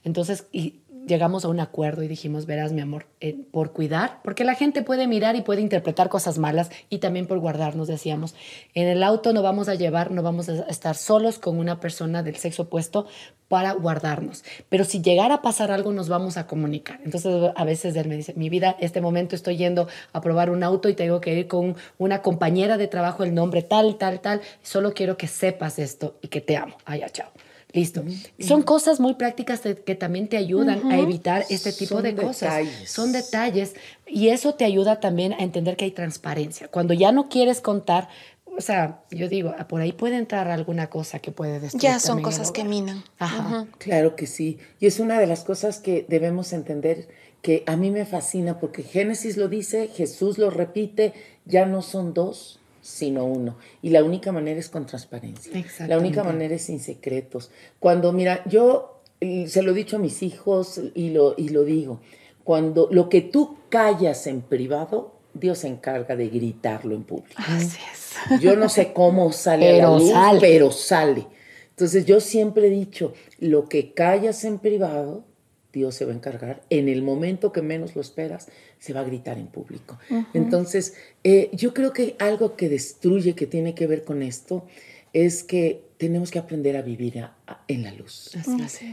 Entonces, 0.04 0.46
y 0.52 0.80
llegamos 1.06 1.44
a 1.44 1.48
un 1.48 1.60
acuerdo 1.60 2.02
y 2.02 2.08
dijimos, 2.08 2.46
verás, 2.46 2.72
mi 2.72 2.80
amor, 2.80 3.06
eh, 3.20 3.36
por 3.50 3.72
cuidar, 3.72 4.20
porque 4.22 4.44
la 4.44 4.54
gente 4.54 4.82
puede 4.82 5.06
mirar 5.06 5.36
y 5.36 5.42
puede 5.42 5.60
interpretar 5.60 6.08
cosas 6.08 6.38
malas 6.38 6.70
y 6.88 6.98
también 6.98 7.26
por 7.26 7.38
guardarnos, 7.38 7.88
decíamos, 7.88 8.34
en 8.74 8.88
el 8.88 9.02
auto 9.02 9.32
no 9.32 9.42
vamos 9.42 9.68
a 9.68 9.74
llevar, 9.74 10.10
no 10.10 10.22
vamos 10.22 10.48
a 10.48 10.62
estar 10.68 10.96
solos 10.96 11.38
con 11.38 11.58
una 11.58 11.80
persona 11.80 12.22
del 12.22 12.36
sexo 12.36 12.62
opuesto 12.62 13.06
para 13.48 13.72
guardarnos. 13.72 14.44
Pero 14.68 14.84
si 14.84 15.02
llegara 15.02 15.34
a 15.34 15.42
pasar 15.42 15.70
algo, 15.70 15.92
nos 15.92 16.08
vamos 16.08 16.36
a 16.38 16.46
comunicar. 16.46 17.00
Entonces, 17.04 17.52
a 17.54 17.64
veces 17.64 17.94
él 17.96 18.08
me 18.08 18.16
dice, 18.16 18.32
mi 18.34 18.48
vida, 18.48 18.76
este 18.80 19.00
momento 19.00 19.36
estoy 19.36 19.58
yendo 19.58 19.88
a 20.12 20.20
probar 20.20 20.48
un 20.48 20.62
auto 20.62 20.88
y 20.88 20.94
tengo 20.94 21.20
que 21.20 21.34
ir 21.34 21.48
con 21.48 21.76
una 21.98 22.22
compañera 22.22 22.78
de 22.78 22.88
trabajo, 22.88 23.24
el 23.24 23.34
nombre 23.34 23.62
tal, 23.62 23.96
tal, 23.96 24.20
tal. 24.20 24.40
Solo 24.62 24.94
quiero 24.94 25.16
que 25.16 25.26
sepas 25.28 25.78
esto 25.78 26.16
y 26.22 26.28
que 26.28 26.40
te 26.40 26.56
amo. 26.56 26.76
Ya, 26.98 27.10
chao. 27.10 27.28
Listo. 27.72 28.04
Son 28.38 28.62
cosas 28.62 29.00
muy 29.00 29.14
prácticas 29.14 29.62
de- 29.62 29.76
que 29.76 29.94
también 29.94 30.28
te 30.28 30.36
ayudan 30.36 30.90
a 30.90 30.98
evitar 30.98 31.44
este 31.48 31.72
tipo 31.72 31.94
Son 31.94 32.02
de 32.02 32.14
cosas. 32.14 32.56
detalles. 32.58 32.90
Son 32.90 33.12
detalles. 33.12 33.74
Y 34.06 34.28
eso 34.28 34.54
te 34.54 34.64
ayuda 34.64 35.00
también 35.00 35.32
a 35.32 35.38
entender 35.38 35.76
que 35.76 35.86
hay 35.86 35.90
transparencia. 35.90 36.68
Cuando 36.68 36.92
ya 36.92 37.12
no 37.12 37.28
quieres 37.30 37.60
contar, 37.62 38.08
o 38.56 38.60
sea, 38.60 39.00
yo 39.10 39.28
digo, 39.30 39.54
ah, 39.58 39.66
por 39.68 39.80
ahí 39.80 39.92
puede 39.92 40.16
entrar 40.18 40.48
alguna 40.48 40.90
cosa 40.90 41.18
que 41.20 41.32
puede 41.32 41.60
destruir. 41.60 41.82
Ya 41.82 41.98
son 41.98 42.20
cosas 42.20 42.50
que 42.50 42.64
minan. 42.64 43.02
Ajá. 43.18 43.66
Claro 43.78 44.16
que 44.16 44.26
sí. 44.26 44.58
Y 44.78 44.86
es 44.86 45.00
una 45.00 45.18
de 45.18 45.26
las 45.26 45.42
cosas 45.44 45.78
que 45.78 46.04
debemos 46.08 46.52
entender 46.52 47.08
que 47.40 47.64
a 47.66 47.76
mí 47.76 47.90
me 47.90 48.04
fascina 48.04 48.60
porque 48.60 48.82
Génesis 48.82 49.36
lo 49.38 49.48
dice, 49.48 49.88
Jesús 49.88 50.36
lo 50.36 50.50
repite, 50.50 51.14
ya 51.46 51.64
no 51.64 51.80
son 51.80 52.12
dos, 52.12 52.60
sino 52.82 53.24
uno. 53.24 53.56
Y 53.80 53.90
la 53.90 54.04
única 54.04 54.32
manera 54.32 54.60
es 54.60 54.68
con 54.68 54.84
transparencia. 54.84 55.52
La 55.86 55.96
única 55.96 56.22
manera 56.22 56.54
es 56.54 56.62
sin 56.62 56.80
secretos. 56.80 57.50
Cuando, 57.78 58.12
mira, 58.12 58.42
yo 58.44 59.00
se 59.46 59.62
lo 59.62 59.70
he 59.70 59.74
dicho 59.74 59.96
a 59.96 60.00
mis 60.00 60.22
hijos 60.22 60.80
y 60.94 61.10
lo, 61.10 61.34
y 61.38 61.48
lo 61.50 61.64
digo, 61.64 62.00
cuando 62.44 62.88
lo 62.90 63.08
que 63.08 63.22
tú 63.22 63.56
callas 63.68 64.26
en 64.26 64.42
privado, 64.42 65.14
Dios 65.32 65.58
se 65.58 65.68
encarga 65.68 66.16
de 66.16 66.28
gritarlo 66.28 66.94
en 66.94 67.04
público. 67.04 67.34
Así 67.36 67.78
es. 67.92 68.40
Yo 68.42 68.56
no 68.56 68.68
sé 68.68 68.92
cómo 68.92 69.32
sale 69.32 69.74
Pero 69.74 69.92
la 69.92 69.98
luz, 69.98 70.10
sale. 70.10 70.40
pero 70.40 70.70
sale. 70.72 71.26
Entonces 71.70 72.04
yo 72.04 72.20
siempre 72.20 72.66
he 72.66 72.70
dicho, 72.70 73.14
lo 73.38 73.68
que 73.68 73.94
callas 73.94 74.44
en 74.44 74.58
privado, 74.58 75.24
Dios 75.72 75.94
se 75.94 76.04
va 76.04 76.12
a 76.12 76.14
encargar. 76.14 76.62
En 76.70 76.88
el 76.88 77.02
momento 77.02 77.50
que 77.52 77.62
menos 77.62 77.94
lo 77.96 78.00
esperas, 78.02 78.48
se 78.78 78.92
va 78.92 79.00
a 79.00 79.04
gritar 79.04 79.38
en 79.38 79.46
público. 79.46 79.98
Entonces, 80.34 80.94
eh, 81.24 81.50
yo 81.52 81.72
creo 81.72 81.92
que 81.92 82.14
algo 82.18 82.56
que 82.56 82.68
destruye, 82.68 83.34
que 83.34 83.46
tiene 83.46 83.74
que 83.74 83.86
ver 83.86 84.04
con 84.04 84.22
esto, 84.22 84.66
es 85.12 85.42
que 85.44 85.82
tenemos 85.98 86.30
que 86.30 86.38
aprender 86.38 86.76
a 86.76 86.82
vivir 86.82 87.18
a- 87.20 87.36
a- 87.41 87.41
en 87.68 87.82
la 87.82 87.92
luz. 87.92 88.30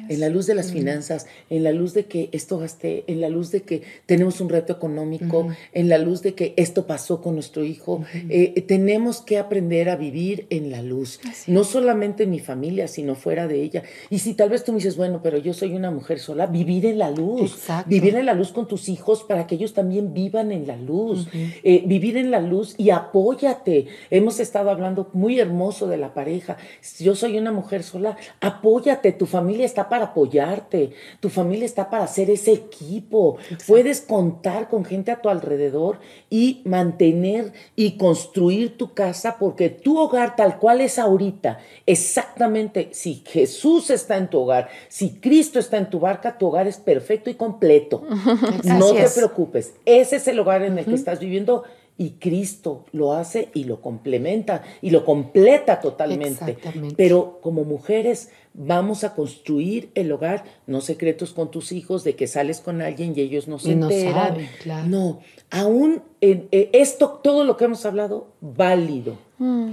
En 0.09 0.19
la 0.19 0.29
luz 0.29 0.47
de 0.47 0.55
las 0.55 0.71
finanzas, 0.71 1.27
en 1.49 1.63
la 1.63 1.71
luz 1.71 1.93
de 1.93 2.05
que 2.05 2.29
esto 2.31 2.57
gasté, 2.57 3.03
en 3.07 3.21
la 3.21 3.29
luz 3.29 3.51
de 3.51 3.61
que 3.61 3.83
tenemos 4.05 4.41
un 4.41 4.49
reto 4.49 4.73
económico, 4.73 5.47
en 5.71 5.87
la 5.87 5.97
luz 5.97 6.21
de 6.21 6.33
que 6.33 6.53
esto 6.57 6.85
pasó 6.87 7.21
con 7.21 7.35
nuestro 7.35 7.63
hijo. 7.63 8.03
Eh, 8.29 8.61
tenemos 8.67 9.21
que 9.21 9.37
aprender 9.37 9.89
a 9.89 9.95
vivir 9.95 10.47
en 10.49 10.71
la 10.71 10.81
luz, 10.81 11.19
no 11.47 11.63
solamente 11.63 12.23
en 12.23 12.31
mi 12.31 12.39
familia, 12.39 12.87
sino 12.87 13.15
fuera 13.15 13.47
de 13.47 13.61
ella. 13.61 13.83
Y 14.09 14.19
si 14.19 14.33
tal 14.33 14.49
vez 14.49 14.63
tú 14.63 14.71
me 14.71 14.77
dices, 14.77 14.97
bueno, 14.97 15.21
pero 15.23 15.37
yo 15.37 15.53
soy 15.53 15.73
una 15.73 15.91
mujer 15.91 16.19
sola, 16.19 16.47
vivir 16.47 16.85
en 16.85 16.97
la 16.97 17.11
luz, 17.11 17.53
Exacto. 17.53 17.89
vivir 17.89 18.15
en 18.15 18.25
la 18.25 18.33
luz 18.33 18.51
con 18.51 18.67
tus 18.67 18.89
hijos 18.89 19.23
para 19.23 19.47
que 19.47 19.55
ellos 19.55 19.73
también 19.73 20.13
vivan 20.13 20.51
en 20.51 20.67
la 20.67 20.75
luz, 20.75 21.27
Eh, 21.63 21.83
vivir 21.85 22.17
en 22.17 22.31
la 22.31 22.39
luz 22.41 22.75
y 22.77 22.89
apóyate. 22.89 23.87
Hemos 24.09 24.39
estado 24.39 24.69
hablando 24.71 25.09
muy 25.13 25.39
hermoso 25.39 25.87
de 25.87 25.97
la 25.97 26.13
pareja. 26.13 26.57
Si 26.81 27.03
yo 27.03 27.15
soy 27.15 27.37
una 27.37 27.51
mujer 27.51 27.83
sola, 27.83 28.17
apóyate, 28.49 29.11
tu 29.11 29.25
familia 29.25 29.65
está 29.65 29.89
para 29.89 30.05
apoyarte, 30.05 30.91
tu 31.19 31.29
familia 31.29 31.65
está 31.65 31.89
para 31.89 32.03
hacer 32.03 32.29
ese 32.29 32.51
equipo. 32.51 33.37
Puedes 33.67 34.01
contar 34.01 34.67
con 34.67 34.85
gente 34.85 35.11
a 35.11 35.21
tu 35.21 35.29
alrededor 35.29 35.99
y 36.29 36.61
mantener 36.65 37.53
y 37.75 37.97
construir 37.97 38.77
tu 38.77 38.93
casa 38.93 39.37
porque 39.39 39.69
tu 39.69 39.97
hogar 39.97 40.35
tal 40.35 40.59
cual 40.59 40.81
es 40.81 40.99
ahorita, 40.99 41.59
exactamente, 41.85 42.89
si 42.91 43.23
Jesús 43.25 43.89
está 43.89 44.17
en 44.17 44.29
tu 44.29 44.39
hogar, 44.39 44.69
si 44.87 45.11
Cristo 45.19 45.59
está 45.59 45.77
en 45.77 45.89
tu 45.89 45.99
barca, 45.99 46.37
tu 46.37 46.47
hogar 46.47 46.67
es 46.67 46.77
perfecto 46.77 47.29
y 47.29 47.35
completo. 47.35 48.03
No 48.63 48.93
te 48.93 49.03
es. 49.03 49.13
preocupes, 49.13 49.73
ese 49.85 50.17
es 50.17 50.27
el 50.27 50.39
hogar 50.39 50.61
en 50.63 50.77
el 50.77 50.85
que 50.85 50.93
estás 50.93 51.19
viviendo 51.19 51.63
y 51.99 52.11
Cristo 52.11 52.85
lo 52.93 53.11
hace 53.13 53.49
y 53.53 53.65
lo 53.65 53.81
complementa 53.81 54.63
y 54.81 54.89
lo 54.89 55.03
completa 55.03 55.81
totalmente. 55.81 56.51
Exactamente. 56.53 56.95
Pero 56.97 57.39
como 57.43 57.65
mujeres 57.65 58.29
vamos 58.53 59.03
a 59.03 59.13
construir 59.13 59.91
el 59.95 60.09
hogar, 60.13 60.45
no 60.65 60.79
secretos 60.81 61.33
con 61.33 61.51
tus 61.51 61.73
hijos 61.73 62.03
de 62.05 62.15
que 62.15 62.25
sales 62.27 62.61
con 62.61 62.81
alguien 62.81 63.13
y 63.15 63.19
ellos 63.21 63.47
no 63.49 63.59
se 63.59 63.73
Y 63.73 63.75
no 63.75 63.89
enteran. 63.91 64.13
saben, 64.29 64.49
claro. 64.63 64.87
No, 64.87 65.19
aún 65.51 66.01
en- 66.21 66.47
eh, 66.53 66.69
esto, 66.73 67.19
todo 67.21 67.43
lo 67.43 67.57
que 67.57 67.65
hemos 67.65 67.85
hablado, 67.85 68.27
válido. 68.41 69.17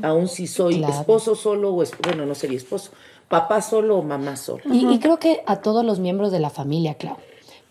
Aún 0.03 0.29
si 0.29 0.47
soy 0.49 0.79
Claro. 0.79 0.93
esposo 0.95 1.35
solo 1.37 1.73
o, 1.75 1.83
es- 1.83 1.93
bueno, 2.05 2.27
no 2.27 2.35
sería 2.35 2.57
esposo, 2.59 2.91
papá 3.29 3.63
solo 3.63 3.99
o 3.99 4.03
mamá 4.03 4.37
sola. 4.37 4.63
Y, 4.73 4.85
y 4.93 4.99
creo 4.99 5.19
que 5.19 5.43
a 5.47 5.61
todos 5.63 5.85
los 5.85 6.01
miembros 6.01 6.33
de 6.33 6.41
la 6.41 6.51
familia, 6.51 6.95
Clau, 6.95 7.17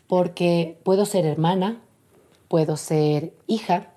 porque 0.07 0.77
puedo 0.83 1.05
ser 1.05 1.25
hermana, 1.25 1.81
puedo 2.47 2.77
ser 2.77 3.33
hija, 3.47 3.91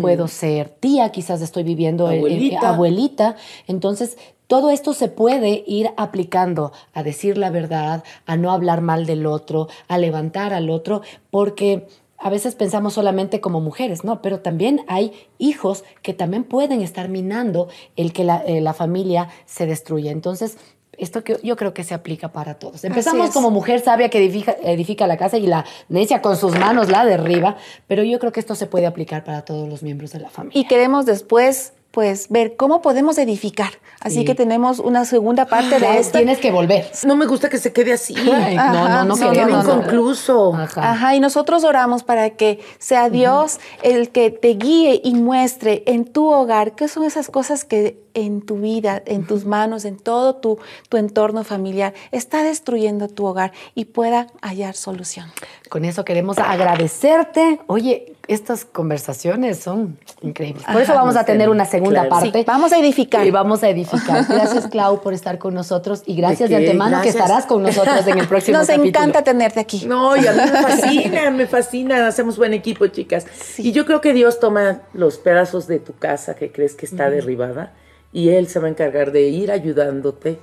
puedo 0.00 0.28
ser 0.28 0.68
tía, 0.68 1.10
quizás 1.10 1.40
estoy 1.42 1.62
viviendo 1.62 2.06
en- 2.10 2.12
en- 2.12 2.18
Abuelita. 2.18 2.68
abuelita. 2.68 3.36
Entonces, 3.66 4.16
todo 4.46 4.70
esto 4.70 4.92
se 4.94 5.08
puede 5.08 5.62
ir 5.66 5.90
aplicando 5.96 6.72
a 6.92 7.02
decir 7.02 7.38
la 7.38 7.50
verdad, 7.50 8.02
a 8.26 8.36
no 8.36 8.50
hablar 8.50 8.80
mal 8.80 9.06
del 9.06 9.26
otro, 9.26 9.68
a 9.88 9.96
levantar 9.96 10.52
al 10.52 10.70
otro, 10.70 11.02
porque 11.30 11.86
a 12.18 12.28
veces 12.30 12.54
pensamos 12.54 12.94
solamente 12.94 13.40
como 13.40 13.60
mujeres, 13.60 14.04
¿no? 14.04 14.20
Pero 14.20 14.40
también 14.40 14.82
hay 14.88 15.12
hijos 15.38 15.84
que 16.02 16.12
también 16.12 16.44
pueden 16.44 16.82
estar 16.82 17.08
minando 17.08 17.68
el 17.96 18.12
que 18.12 18.24
la, 18.24 18.42
eh, 18.44 18.60
la 18.60 18.74
familia 18.74 19.28
se 19.46 19.64
destruya. 19.66 20.10
Entonces, 20.10 20.58
esto 21.00 21.24
que 21.24 21.38
yo 21.42 21.56
creo 21.56 21.74
que 21.74 21.82
se 21.82 21.94
aplica 21.94 22.28
para 22.28 22.54
todos. 22.54 22.84
Empezamos 22.84 23.30
como 23.30 23.50
mujer 23.50 23.80
sabia 23.80 24.10
que 24.10 24.18
edifica, 24.18 24.56
edifica 24.62 25.06
la 25.06 25.16
casa 25.16 25.38
y 25.38 25.46
la 25.46 25.64
necia 25.88 26.20
con 26.22 26.36
sus 26.36 26.58
manos 26.58 26.88
la 26.88 27.04
derriba, 27.04 27.56
pero 27.86 28.04
yo 28.04 28.18
creo 28.18 28.32
que 28.32 28.40
esto 28.40 28.54
se 28.54 28.66
puede 28.66 28.86
aplicar 28.86 29.24
para 29.24 29.44
todos 29.44 29.68
los 29.68 29.82
miembros 29.82 30.12
de 30.12 30.20
la 30.20 30.28
familia. 30.28 30.60
Y 30.60 30.66
queremos 30.66 31.06
después, 31.06 31.72
pues, 31.90 32.28
ver 32.28 32.56
cómo 32.56 32.82
podemos 32.82 33.18
edificar. 33.18 33.70
Así 34.00 34.20
Sí. 34.20 34.24
que 34.24 34.34
tenemos 34.34 34.78
una 34.78 35.04
segunda 35.04 35.44
parte 35.46 35.78
Ya 35.78 35.92
de 35.92 35.98
esta. 35.98 36.18
tienes 36.18 36.38
que 36.38 36.50
volver. 36.50 36.90
No 37.04 37.16
me 37.16 37.26
gusta 37.26 37.48
que 37.50 37.58
se 37.58 37.72
quede 37.72 37.92
así. 37.92 38.14
Ay, 38.16 38.56
no, 38.56 38.88
no, 38.88 39.04
no 39.04 39.16
sí, 39.16 39.24
no, 39.24 39.30
queremos. 39.32 39.64
no, 39.64 39.74
no. 39.74 39.80
Inconcluso. 39.80 40.54
Ajá. 40.54 40.92
Ajá, 40.92 41.14
y 41.16 41.20
nosotros 41.20 41.64
oramos 41.64 42.02
para 42.02 42.30
que 42.30 42.60
sea 42.78 43.10
Dios 43.10 43.58
el 43.82 44.08
que 44.10 44.30
te 44.30 44.54
guíe 44.54 45.00
y 45.04 45.14
muestre 45.14 45.82
en 45.86 46.04
tu 46.06 46.28
hogar 46.30 46.72
qué 46.76 46.88
son 46.88 47.04
esas 47.04 47.28
cosas 47.28 47.64
que 47.64 47.98
en 48.14 48.40
tu 48.42 48.56
vida, 48.56 49.02
en 49.06 49.26
tus 49.26 49.44
manos, 49.44 49.84
en 49.84 49.96
todo 49.96 50.36
tu, 50.36 50.58
tu 50.88 50.96
entorno 50.96 51.44
familiar, 51.44 51.92
está 52.10 52.42
destruyendo 52.42 53.06
tu 53.08 53.26
hogar 53.26 53.52
y 53.74 53.84
pueda 53.84 54.28
hallar 54.42 54.74
solución. 54.76 55.26
Con 55.68 55.84
eso 55.84 56.04
queremos 56.04 56.38
agradecerte. 56.38 57.60
Oye, 57.66 58.09
estas 58.32 58.64
conversaciones 58.64 59.58
son 59.58 59.98
increíbles. 60.22 60.64
Por 60.64 60.80
eso 60.80 60.92
Ajá, 60.92 61.00
vamos 61.00 61.16
a 61.16 61.24
tener 61.24 61.48
una 61.48 61.64
segunda 61.64 62.02
claro. 62.06 62.08
parte. 62.10 62.38
Sí, 62.38 62.44
vamos 62.46 62.72
a 62.72 62.78
edificar. 62.78 63.26
Y 63.26 63.30
vamos 63.30 63.62
a 63.64 63.68
edificar. 63.68 64.24
Gracias, 64.28 64.68
Clau, 64.68 65.00
por 65.00 65.14
estar 65.14 65.38
con 65.38 65.52
nosotros 65.52 66.02
y 66.06 66.14
gracias 66.14 66.48
de, 66.48 66.56
¿De 66.56 66.66
antemano 66.66 67.02
que 67.02 67.08
estarás 67.08 67.46
con 67.46 67.62
nosotros 67.62 68.06
en 68.06 68.18
el 68.18 68.28
próximo 68.28 68.58
Nos 68.58 68.68
capítulo. 68.68 68.88
encanta 68.88 69.22
tenerte 69.24 69.58
aquí. 69.58 69.84
No, 69.86 70.16
y 70.16 70.26
a 70.26 70.32
mí 70.32 70.38
me 70.38 70.62
fascina, 70.62 71.30
me 71.30 71.46
fascina. 71.46 72.06
Hacemos 72.06 72.36
buen 72.36 72.54
equipo, 72.54 72.86
chicas. 72.86 73.26
Y 73.58 73.72
yo 73.72 73.84
creo 73.84 74.00
que 74.00 74.12
Dios 74.12 74.38
toma 74.38 74.82
los 74.92 75.18
pedazos 75.18 75.66
de 75.66 75.80
tu 75.80 75.96
casa 75.96 76.34
que 76.34 76.52
crees 76.52 76.74
que 76.74 76.86
está 76.86 77.10
derribada 77.10 77.74
y 78.12 78.30
Él 78.30 78.48
se 78.48 78.60
va 78.60 78.66
a 78.66 78.70
encargar 78.70 79.12
de 79.12 79.22
ir 79.22 79.50
ayudándote 79.50 80.38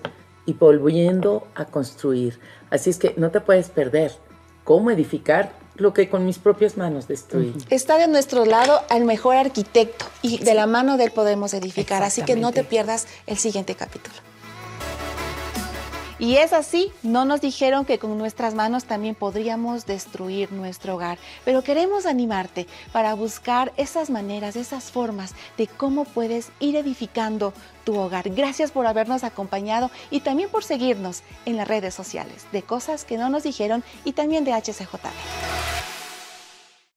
y 0.46 0.54
volviendo 0.54 1.48
a 1.56 1.66
construir. 1.66 2.40
Así 2.70 2.90
es 2.90 2.98
que 2.98 3.14
no 3.18 3.32
te 3.32 3.42
puedes 3.42 3.70
perder 3.70 4.12
cómo 4.64 4.92
edificar 4.92 5.52
lo 5.78 5.94
que 5.94 6.10
con 6.10 6.26
mis 6.26 6.40
propias 6.40 6.78
manos 6.78 7.08
destruí. 7.08 7.54
Está 7.70 7.98
de 7.98 8.08
nuestro 8.08 8.46
lado 8.46 8.82
al 8.90 9.06
mejor 9.06 9.36
arquitecto 9.36 10.06
y 10.22 10.40
de 10.40 10.54
la 10.54 10.68
mano 10.68 10.98
de 10.98 11.06
él 11.06 11.12
podemos 11.12 11.54
edificar. 11.54 12.04
Así 12.04 12.24
que 12.24 12.36
no 12.36 12.52
te 12.52 12.64
pierdas 12.64 13.08
el 13.26 13.38
siguiente 13.38 13.76
capítulo. 13.76 14.27
Y 16.20 16.38
es 16.38 16.52
así, 16.52 16.92
no 17.04 17.26
nos 17.26 17.42
dijeron 17.42 17.86
que 17.86 18.00
con 18.00 18.18
nuestras 18.18 18.56
manos 18.56 18.86
también 18.86 19.14
podríamos 19.14 19.86
destruir 19.86 20.52
nuestro 20.52 20.96
hogar, 20.96 21.20
pero 21.46 21.62
queremos 21.62 22.08
animarte 22.08 22.66
para 22.92 23.14
buscar 23.14 23.72
esas 23.78 24.10
maneras, 24.10 24.56
esas 24.56 24.92
formas 24.92 25.36
de 25.58 25.68
cómo 25.68 26.06
puedes 26.06 26.50
ir 26.60 26.76
edificando 26.76 27.54
tu 27.84 27.96
hogar. 28.00 28.30
Gracias 28.32 28.72
por 28.72 28.88
habernos 28.88 29.24
acompañado 29.24 29.92
y 30.10 30.22
también 30.22 30.50
por 30.50 30.64
seguirnos 30.64 31.22
en 31.46 31.56
las 31.56 31.68
redes 31.68 31.94
sociales 31.94 32.48
de 32.52 32.64
cosas 32.64 33.06
que 33.06 33.18
no 33.18 33.30
nos 33.30 33.44
dijeron 33.44 33.84
y 34.04 34.14
también 34.14 34.44
de 34.44 34.54
HCJB. 34.54 35.97